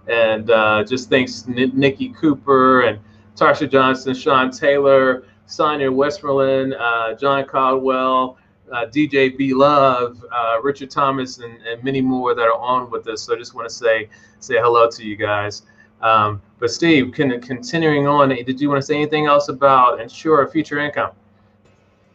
and 0.07 0.51
uh, 0.51 0.83
just 0.83 1.09
thanks 1.09 1.45
N- 1.47 1.71
Nikki 1.73 2.09
Cooper 2.09 2.81
and 2.81 2.99
Tarsha 3.35 3.71
Johnson, 3.71 4.13
Sean 4.13 4.51
Taylor, 4.51 5.23
Sonia 5.45 5.89
Westmoreland, 5.89 6.73
uh, 6.73 7.13
John 7.13 7.45
Caldwell, 7.45 8.37
uh, 8.69 8.85
DJ 8.85 9.35
B 9.37 9.53
Love, 9.53 10.23
uh, 10.29 10.59
Richard 10.61 10.91
Thomas, 10.91 11.37
and, 11.37 11.57
and 11.65 11.81
many 11.83 12.01
more 12.01 12.35
that 12.35 12.43
are 12.43 12.59
on 12.59 12.91
with 12.91 13.07
us. 13.07 13.23
So 13.23 13.33
I 13.33 13.37
just 13.37 13.55
want 13.55 13.69
to 13.69 13.73
say 13.73 14.09
say 14.39 14.55
hello 14.57 14.89
to 14.89 15.05
you 15.05 15.15
guys. 15.15 15.63
Um, 16.01 16.41
but 16.59 16.69
Steve, 16.69 17.13
can, 17.13 17.39
continuing 17.39 18.07
on, 18.07 18.29
did 18.29 18.59
you 18.59 18.67
want 18.69 18.81
to 18.81 18.85
say 18.85 18.95
anything 18.95 19.27
else 19.27 19.47
about 19.49 20.01
ensure 20.01 20.45
future 20.47 20.79
income? 20.79 21.11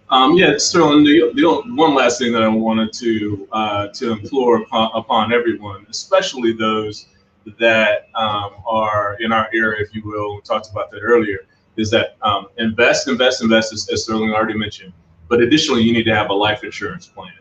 Um, 0.08 0.36
yeah, 0.36 0.56
Sterling. 0.56 1.04
The, 1.04 1.32
the 1.34 1.75
one 1.75 1.94
last 1.94 2.18
thing 2.20 2.32
that 2.32 2.42
I 2.42 2.48
wanted 2.48 2.92
to 2.94 3.48
uh, 3.50 3.88
to 3.88 4.12
implore 4.12 4.62
upon, 4.62 4.90
upon 4.94 5.32
everyone, 5.32 5.84
especially 5.90 6.52
those 6.52 7.06
that 7.58 8.08
um, 8.14 8.52
are 8.66 9.16
in 9.20 9.32
our 9.32 9.48
era, 9.52 9.76
if 9.80 9.94
you 9.94 10.02
will, 10.04 10.36
we 10.36 10.40
talked 10.42 10.70
about 10.70 10.90
that 10.92 11.00
earlier, 11.00 11.46
is 11.76 11.90
that 11.90 12.16
um, 12.22 12.46
invest, 12.58 13.08
invest, 13.08 13.42
invest, 13.42 13.73
as, 13.73 13.88
as 13.90 14.04
Sterling 14.04 14.32
already 14.32 14.56
mentioned. 14.56 14.92
But 15.28 15.40
additionally, 15.40 15.82
you 15.82 15.92
need 15.92 16.04
to 16.04 16.14
have 16.14 16.30
a 16.30 16.34
life 16.34 16.62
insurance 16.62 17.06
plan, 17.06 17.32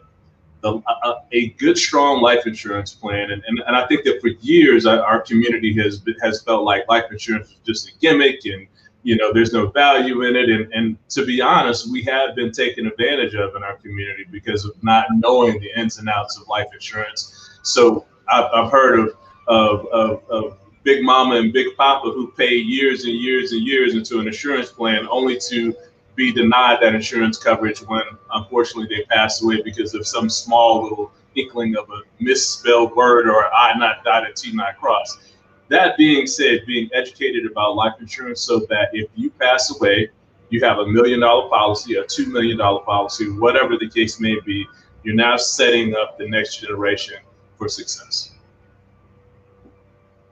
the, 0.61 0.81
a, 1.03 1.13
a 1.33 1.49
good, 1.49 1.77
strong 1.77 2.21
life 2.21 2.47
insurance 2.47 2.93
plan. 2.93 3.29
And, 3.29 3.43
and, 3.47 3.59
and 3.67 3.75
I 3.75 3.85
think 3.85 4.03
that 4.05 4.21
for 4.21 4.29
years, 4.41 4.87
our, 4.87 5.21
community 5.21 5.71
has 5.81 6.01
has 6.21 6.41
felt 6.41 6.63
like 6.63 6.87
life 6.89 7.05
insurance 7.11 7.49
is 7.49 7.57
just 7.63 7.89
a 7.89 7.91
gimmick 7.99 8.43
and 8.45 8.67
you 9.05 9.15
know 9.15 9.31
there's 9.31 9.53
no 9.53 9.67
value 9.67 10.23
in 10.23 10.35
it 10.35 10.49
and, 10.49 10.73
and 10.73 10.97
to 11.09 11.23
be 11.25 11.39
honest 11.39 11.91
we 11.91 12.01
have 12.01 12.35
been 12.35 12.51
taken 12.51 12.87
advantage 12.87 13.35
of 13.35 13.55
in 13.55 13.63
our 13.63 13.77
community 13.77 14.25
because 14.31 14.65
of 14.65 14.71
not 14.83 15.05
knowing 15.11 15.59
the 15.59 15.69
ins 15.79 15.99
and 15.99 16.09
outs 16.09 16.37
of 16.39 16.47
life 16.47 16.67
insurance 16.73 17.59
so 17.61 18.05
i've, 18.29 18.49
I've 18.51 18.71
heard 18.71 18.99
of, 18.99 19.09
of, 19.47 19.85
of, 19.87 20.29
of 20.29 20.57
big 20.83 21.03
mama 21.03 21.35
and 21.35 21.53
big 21.53 21.77
papa 21.77 22.11
who 22.11 22.31
pay 22.31 22.55
years 22.55 23.05
and 23.05 23.13
years 23.13 23.51
and 23.51 23.61
years 23.61 23.93
into 23.93 24.19
an 24.19 24.25
insurance 24.27 24.71
plan 24.71 25.07
only 25.09 25.39
to 25.49 25.73
be 26.15 26.31
denied 26.31 26.79
that 26.81 26.95
insurance 26.95 27.37
coverage 27.37 27.79
when 27.79 28.01
unfortunately 28.33 28.95
they 28.95 29.03
pass 29.05 29.43
away 29.43 29.61
because 29.61 29.93
of 29.93 30.07
some 30.07 30.29
small 30.29 30.83
little 30.83 31.11
inkling 31.35 31.75
of 31.75 31.89
a 31.89 32.01
misspelled 32.19 32.95
word 32.95 33.27
or 33.27 33.53
I 33.53 33.77
not 33.77 34.03
dotted, 34.03 34.35
T 34.37 34.53
not 34.53 34.77
crossed. 34.77 35.19
That 35.69 35.97
being 35.97 36.27
said, 36.27 36.65
being 36.67 36.89
educated 36.93 37.49
about 37.49 37.75
life 37.75 37.93
insurance 37.99 38.41
so 38.41 38.59
that 38.69 38.89
if 38.93 39.09
you 39.15 39.31
pass 39.31 39.75
away, 39.75 40.09
you 40.49 40.63
have 40.63 40.77
a 40.77 40.85
million 40.85 41.21
dollar 41.21 41.49
policy, 41.49 41.95
a 41.95 42.05
two 42.05 42.27
million 42.27 42.57
dollar 42.57 42.81
policy, 42.81 43.31
whatever 43.31 43.77
the 43.77 43.89
case 43.89 44.19
may 44.19 44.39
be, 44.45 44.67
you're 45.03 45.15
now 45.15 45.37
setting 45.37 45.95
up 45.95 46.17
the 46.17 46.27
next 46.29 46.57
generation 46.57 47.17
for 47.57 47.67
success. 47.67 48.31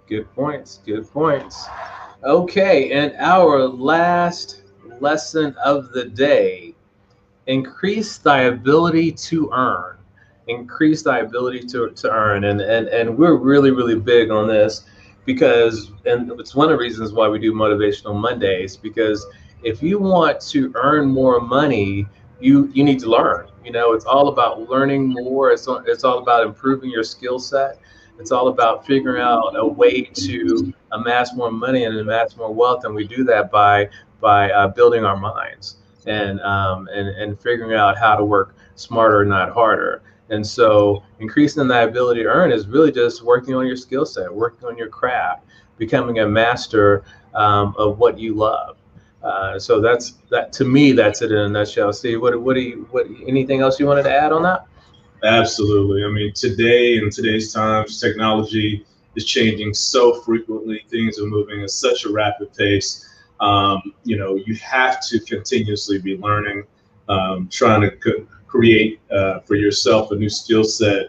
Good 0.07 0.31
points. 0.35 0.81
Good 0.85 1.09
points. 1.11 1.65
Okay, 2.23 2.91
and 2.91 3.15
our 3.17 3.67
last 3.67 4.61
lesson 4.99 5.55
of 5.63 5.91
the 5.91 6.05
day 6.05 6.75
increase 7.47 8.17
thy 8.17 8.43
ability 8.43 9.11
to 9.11 9.49
earn. 9.51 9.97
Increase 10.47 11.03
thy 11.03 11.19
ability 11.19 11.61
to, 11.67 11.89
to 11.89 12.11
earn. 12.11 12.45
And, 12.45 12.61
and, 12.61 12.87
and 12.87 13.17
we're 13.17 13.35
really, 13.35 13.71
really 13.71 13.99
big 13.99 14.29
on 14.29 14.47
this 14.47 14.85
because, 15.25 15.91
and 16.05 16.31
it's 16.39 16.55
one 16.55 16.65
of 16.67 16.71
the 16.71 16.77
reasons 16.77 17.13
why 17.13 17.27
we 17.27 17.39
do 17.39 17.53
Motivational 17.53 18.15
Mondays, 18.19 18.75
because 18.77 19.25
if 19.63 19.81
you 19.81 19.99
want 19.99 20.39
to 20.49 20.71
earn 20.75 21.07
more 21.09 21.39
money, 21.39 22.07
you, 22.39 22.69
you 22.73 22.83
need 22.83 22.99
to 22.99 23.09
learn. 23.09 23.47
You 23.63 23.71
know, 23.71 23.93
it's 23.93 24.05
all 24.05 24.27
about 24.29 24.69
learning 24.69 25.07
more, 25.07 25.51
it's, 25.51 25.67
all- 25.67 25.83
it's 25.85 26.03
all 26.03 26.19
about 26.19 26.45
improving 26.45 26.89
your 26.89 27.03
skill 27.03 27.39
set. 27.39 27.79
It's 28.19 28.31
all 28.31 28.47
about 28.49 28.85
figuring 28.85 29.21
out 29.21 29.53
a 29.57 29.65
way 29.65 30.01
to 30.03 30.71
amass 30.91 31.33
more 31.35 31.51
money 31.51 31.83
and 31.85 31.97
amass 31.97 32.35
more 32.37 32.53
wealth, 32.53 32.85
and 32.85 32.93
we 32.93 33.07
do 33.07 33.23
that 33.25 33.51
by 33.51 33.89
by 34.21 34.51
uh, 34.51 34.67
building 34.67 35.03
our 35.03 35.17
minds 35.17 35.77
and 36.05 36.39
um, 36.41 36.87
and 36.93 37.07
and 37.09 37.39
figuring 37.39 37.73
out 37.75 37.97
how 37.97 38.15
to 38.15 38.23
work 38.23 38.55
smarter, 38.75 39.25
not 39.25 39.51
harder. 39.51 40.03
And 40.33 40.45
so, 40.45 41.03
increasing 41.19 41.67
that 41.67 41.87
ability 41.87 42.23
to 42.23 42.29
earn 42.29 42.51
is 42.51 42.67
really 42.67 42.91
just 42.91 43.23
working 43.23 43.53
on 43.53 43.67
your 43.67 43.75
skill 43.75 44.05
set, 44.05 44.33
working 44.33 44.67
on 44.67 44.75
your 44.77 44.89
craft, 44.89 45.45
becoming 45.77 46.19
a 46.19 46.27
master 46.27 47.03
um, 47.35 47.75
of 47.77 47.99
what 47.99 48.17
you 48.17 48.33
love. 48.33 48.77
Uh, 49.21 49.59
so 49.59 49.79
that's 49.79 50.15
that. 50.31 50.51
To 50.53 50.65
me, 50.65 50.91
that's 50.91 51.21
it 51.21 51.31
in 51.31 51.37
a 51.37 51.49
nutshell. 51.49 51.93
See, 51.93 52.17
what 52.17 52.39
what 52.41 52.55
do 52.55 52.61
you 52.61 52.87
what? 52.91 53.05
Anything 53.27 53.61
else 53.61 53.79
you 53.79 53.85
wanted 53.85 54.03
to 54.03 54.13
add 54.13 54.31
on 54.31 54.41
that? 54.43 54.65
Absolutely. 55.23 56.03
I 56.03 56.09
mean, 56.09 56.33
today 56.33 56.97
in 56.97 57.09
today's 57.09 57.53
times, 57.53 58.01
technology 58.01 58.85
is 59.15 59.25
changing 59.25 59.73
so 59.73 60.19
frequently. 60.21 60.83
Things 60.89 61.19
are 61.19 61.25
moving 61.25 61.61
at 61.61 61.69
such 61.69 62.05
a 62.05 62.11
rapid 62.11 62.53
pace. 62.53 63.07
Um, 63.39 63.93
you 64.03 64.17
know, 64.17 64.35
you 64.35 64.55
have 64.55 64.99
to 65.07 65.19
continuously 65.21 65.99
be 65.99 66.17
learning, 66.17 66.63
um, 67.07 67.47
trying 67.49 67.81
to 67.81 67.91
co- 67.91 68.27
create 68.53 68.99
uh, 69.11 69.39
for 69.47 69.55
yourself 69.55 70.11
a 70.11 70.15
new 70.15 70.29
skill 70.29 70.63
set, 70.63 71.03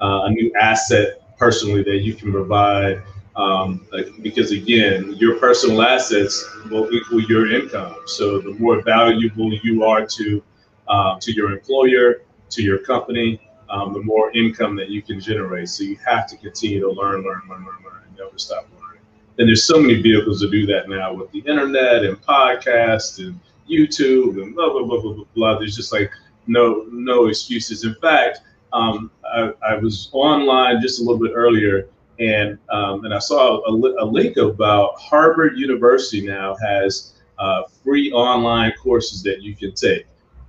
uh, 0.00 0.22
a 0.28 0.30
new 0.30 0.52
asset 0.60 1.06
personally 1.38 1.82
that 1.84 1.98
you 2.06 2.12
can 2.14 2.32
provide. 2.32 2.96
Um, 3.36 3.86
like, 3.92 4.08
because 4.20 4.50
again, 4.50 5.14
your 5.22 5.38
personal 5.38 5.80
assets 5.82 6.34
will 6.70 6.92
equal 6.92 7.22
your 7.32 7.44
income. 7.52 7.94
So 8.06 8.40
the 8.40 8.54
more 8.64 8.82
valuable 8.82 9.54
you 9.62 9.84
are 9.84 10.04
to 10.18 10.42
uh, 10.88 11.12
to 11.20 11.30
your 11.32 11.52
employer, 11.52 12.22
to 12.54 12.62
your 12.62 12.78
company, 12.78 13.40
um, 13.70 13.92
the 13.92 14.02
more 14.02 14.32
income 14.32 14.74
that 14.80 14.88
you 14.88 15.00
can 15.02 15.20
generate. 15.20 15.68
So 15.68 15.84
you 15.84 15.96
have 16.04 16.26
to 16.30 16.36
continue 16.36 16.80
to 16.80 16.90
learn, 16.90 17.22
learn, 17.26 17.42
learn, 17.48 17.62
learn, 17.66 17.80
learn, 17.84 18.02
and 18.06 18.16
never 18.18 18.38
stop 18.38 18.66
learning. 18.80 19.02
And 19.38 19.46
there's 19.46 19.64
so 19.72 19.78
many 19.78 20.02
vehicles 20.02 20.40
to 20.40 20.50
do 20.50 20.66
that 20.72 20.88
now 20.88 21.14
with 21.14 21.30
the 21.30 21.40
internet 21.52 22.04
and 22.04 22.20
podcasts 22.22 23.18
and 23.24 23.38
YouTube 23.70 24.42
and 24.42 24.48
blah 24.54 24.72
blah 24.72 24.84
blah 24.88 25.00
blah 25.00 25.12
blah. 25.12 25.24
blah. 25.34 25.58
There's 25.58 25.76
just 25.76 25.92
like 25.92 26.10
no 26.48 26.86
no 26.90 27.26
excuses. 27.28 27.84
In 27.84 27.94
fact, 28.02 28.40
um, 28.72 29.10
I, 29.24 29.52
I 29.62 29.76
was 29.76 30.10
online 30.12 30.80
just 30.80 31.00
a 31.00 31.02
little 31.04 31.20
bit 31.20 31.32
earlier, 31.34 31.88
and 32.18 32.58
um, 32.70 33.04
and 33.04 33.14
I 33.14 33.20
saw 33.20 33.60
a, 33.70 34.04
a 34.04 34.06
link 34.06 34.36
about 34.36 34.98
Harvard 34.98 35.56
University 35.56 36.26
now 36.26 36.56
has 36.56 37.14
uh, 37.38 37.62
free 37.84 38.10
online 38.10 38.72
courses 38.82 39.22
that 39.22 39.42
you 39.42 39.54
can 39.54 39.72
take 39.72 40.06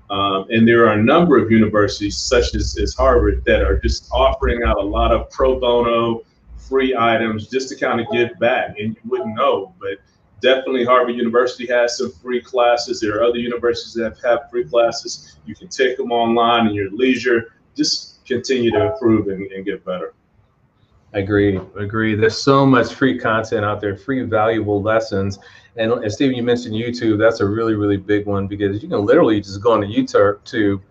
Um, 0.09 0.47
and 0.49 0.67
there 0.67 0.87
are 0.87 0.93
a 0.93 1.03
number 1.03 1.37
of 1.37 1.51
universities, 1.51 2.17
such 2.17 2.55
as, 2.55 2.77
as 2.79 2.95
Harvard, 2.95 3.43
that 3.45 3.61
are 3.61 3.79
just 3.79 4.09
offering 4.11 4.63
out 4.63 4.77
a 4.77 4.81
lot 4.97 5.11
of 5.11 5.29
pro 5.29 5.59
bono 5.59 6.23
free 6.57 6.95
items 6.97 7.47
just 7.47 7.69
to 7.69 7.75
kind 7.75 8.01
of 8.01 8.07
give 8.11 8.37
back. 8.39 8.79
And 8.79 8.95
you 8.95 9.01
wouldn't 9.05 9.35
know, 9.35 9.73
but 9.79 9.99
definitely 10.41 10.85
Harvard 10.85 11.15
University 11.15 11.67
has 11.67 11.97
some 11.97 12.11
free 12.11 12.41
classes. 12.41 12.99
There 12.99 13.17
are 13.17 13.23
other 13.23 13.37
universities 13.37 13.93
that 13.95 14.17
have 14.23 14.49
free 14.49 14.65
classes. 14.65 15.37
You 15.45 15.55
can 15.55 15.67
take 15.67 15.97
them 15.97 16.11
online 16.11 16.67
in 16.67 16.73
your 16.73 16.89
leisure. 16.91 17.53
Just 17.75 18.25
continue 18.25 18.71
to 18.71 18.91
improve 18.91 19.27
and, 19.27 19.51
and 19.51 19.65
get 19.65 19.83
better. 19.85 20.13
I 21.13 21.19
Agree, 21.19 21.59
agree. 21.75 22.13
There's 22.13 22.37
so 22.37 22.65
much 22.65 22.93
free 22.93 23.17
content 23.17 23.65
out 23.65 23.81
there, 23.81 23.97
free 23.97 24.21
valuable 24.21 24.81
lessons. 24.81 25.39
And, 25.75 25.91
and 25.91 26.11
Stephen, 26.11 26.35
you 26.35 26.43
mentioned 26.43 26.75
YouTube. 26.75 27.17
That's 27.17 27.39
a 27.39 27.45
really, 27.45 27.73
really 27.73 27.97
big 27.97 28.27
one 28.27 28.47
because 28.47 28.83
you 28.83 28.89
can 28.89 29.03
literally 29.03 29.41
just 29.41 29.61
go 29.61 29.71
on 29.71 29.81
to 29.81 29.87
YouTube 29.87 30.81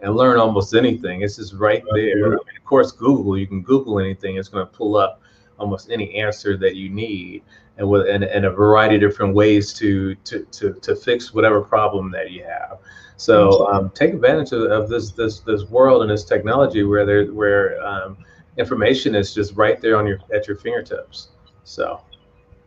and 0.00 0.16
learn 0.16 0.38
almost 0.38 0.74
anything. 0.74 1.22
It's 1.22 1.36
just 1.36 1.54
right 1.54 1.84
there. 1.92 2.26
I 2.26 2.30
mean, 2.30 2.34
of 2.34 2.64
course, 2.64 2.90
Google, 2.90 3.38
you 3.38 3.46
can 3.46 3.62
Google 3.62 4.00
anything. 4.00 4.36
It's 4.36 4.48
going 4.48 4.66
to 4.66 4.72
pull 4.72 4.96
up 4.96 5.20
almost 5.58 5.90
any 5.90 6.14
answer 6.14 6.56
that 6.56 6.76
you 6.76 6.88
need 6.88 7.42
and 7.78 7.88
with 7.88 8.08
and, 8.08 8.24
and 8.24 8.44
a 8.44 8.50
variety 8.50 8.96
of 8.96 9.00
different 9.00 9.34
ways 9.34 9.72
to, 9.74 10.14
to, 10.16 10.44
to, 10.50 10.74
to 10.74 10.96
fix 10.96 11.32
whatever 11.32 11.60
problem 11.60 12.10
that 12.10 12.30
you 12.30 12.44
have. 12.44 12.78
So 13.16 13.66
um, 13.72 13.90
take 13.90 14.14
advantage 14.14 14.52
of, 14.52 14.70
of, 14.70 14.88
this, 14.88 15.10
this, 15.10 15.40
this 15.40 15.64
world 15.64 16.02
and 16.02 16.10
this 16.10 16.24
technology 16.24 16.84
where 16.84 17.04
there, 17.04 17.26
where 17.32 17.84
um, 17.84 18.16
information 18.58 19.14
is 19.14 19.34
just 19.34 19.56
right 19.56 19.80
there 19.80 19.96
on 19.96 20.06
your 20.06 20.18
at 20.34 20.46
your 20.46 20.56
fingertips. 20.56 21.28
So 21.64 22.00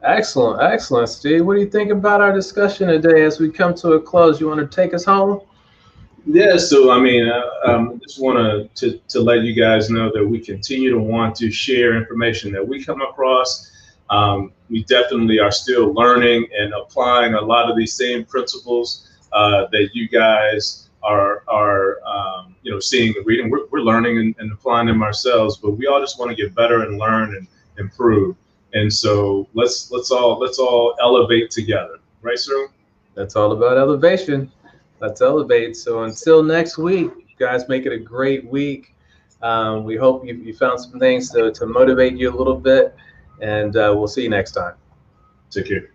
excellent, 0.04 0.62
excellent, 0.62 1.10
Steve. 1.10 1.46
What 1.46 1.56
do 1.56 1.62
you 1.62 1.70
think 1.70 1.92
about 1.92 2.22
our 2.22 2.34
discussion 2.34 2.88
today 2.88 3.24
as 3.24 3.40
we 3.40 3.50
come 3.50 3.74
to 3.76 3.94
a 3.94 4.02
close? 4.02 4.40
You 4.40 4.48
want 4.48 4.60
to 4.60 4.68
take 4.68 4.94
us 4.94 5.06
home? 5.06 5.42
Yeah, 6.26 6.58
so 6.58 6.92
I 6.92 7.00
mean, 7.00 7.28
uh, 7.28 7.50
um, 7.66 8.00
just 8.00 8.22
want 8.22 8.74
to 8.76 9.00
to 9.08 9.20
let 9.20 9.42
you 9.42 9.54
guys 9.54 9.90
know 9.90 10.12
that 10.14 10.26
we 10.26 10.40
continue 10.40 10.92
to 10.92 11.00
want 11.00 11.36
to 11.38 11.50
share 11.52 11.96
information 11.96 12.52
that 12.54 12.66
we 12.66 12.84
come 12.84 13.02
across. 13.02 13.72
Um, 14.10 14.52
we 14.70 14.84
definitely 14.84 15.40
are 15.40 15.52
still 15.52 15.94
learning 15.94 16.48
and 16.56 16.74
applying 16.74 17.34
a 17.34 17.42
lot 17.42 17.72
of 17.72 17.78
these 17.78 17.94
same 17.94 18.26
principles 18.26 19.10
uh, 19.32 19.68
that 19.72 19.90
you 19.94 20.08
guys 20.10 20.90
are 21.02 21.44
are 21.48 22.00
um, 22.06 22.56
you 22.62 22.72
know 22.72 22.80
seeing 22.80 23.16
and 23.18 23.26
reading. 23.26 23.50
We're, 23.50 23.66
we're 23.72 23.80
learning 23.80 24.20
and, 24.20 24.36
and, 24.38 24.52
applying 24.52 24.88
them 24.88 25.02
ourselves, 25.02 25.58
but 25.58 25.72
we 25.72 25.88
all 25.88 26.00
just 26.00 26.20
want 26.20 26.30
to 26.30 26.36
get 26.36 26.54
better 26.54 26.84
and 26.84 27.00
learn 27.00 27.36
and 27.36 27.48
improve. 27.80 28.36
And 28.74 28.94
so 28.94 29.48
let's 29.56 29.90
let's 29.90 30.12
all 30.12 30.38
let's 30.40 30.60
all 30.60 30.96
elevate 31.02 31.50
together, 31.50 31.98
right, 32.22 32.38
sir? 32.38 32.68
That's 33.16 33.36
all 33.36 33.54
about 33.54 33.78
elevation. 33.78 34.52
Let's 35.02 35.22
elevate. 35.22 35.76
So 35.76 36.04
until 36.04 36.44
next 36.44 36.78
week, 36.78 37.12
guys, 37.40 37.68
make 37.68 37.86
it 37.86 37.92
a 37.92 37.98
great 37.98 38.46
week. 38.46 38.96
Um, 39.42 39.84
we 39.84 39.96
hope 39.98 40.26
you, 40.26 40.36
you 40.36 40.54
found 40.54 40.80
some 40.80 41.00
things 41.00 41.32
to, 41.32 41.52
to 41.52 41.66
motivate 41.66 42.16
you 42.16 42.30
a 42.30 42.36
little 42.36 42.56
bit, 42.56 42.96
and 43.42 43.76
uh, 43.76 43.94
we'll 43.98 44.08
see 44.08 44.22
you 44.22 44.30
next 44.30 44.52
time. 44.52 44.76
Take 45.50 45.68
care. 45.68 45.92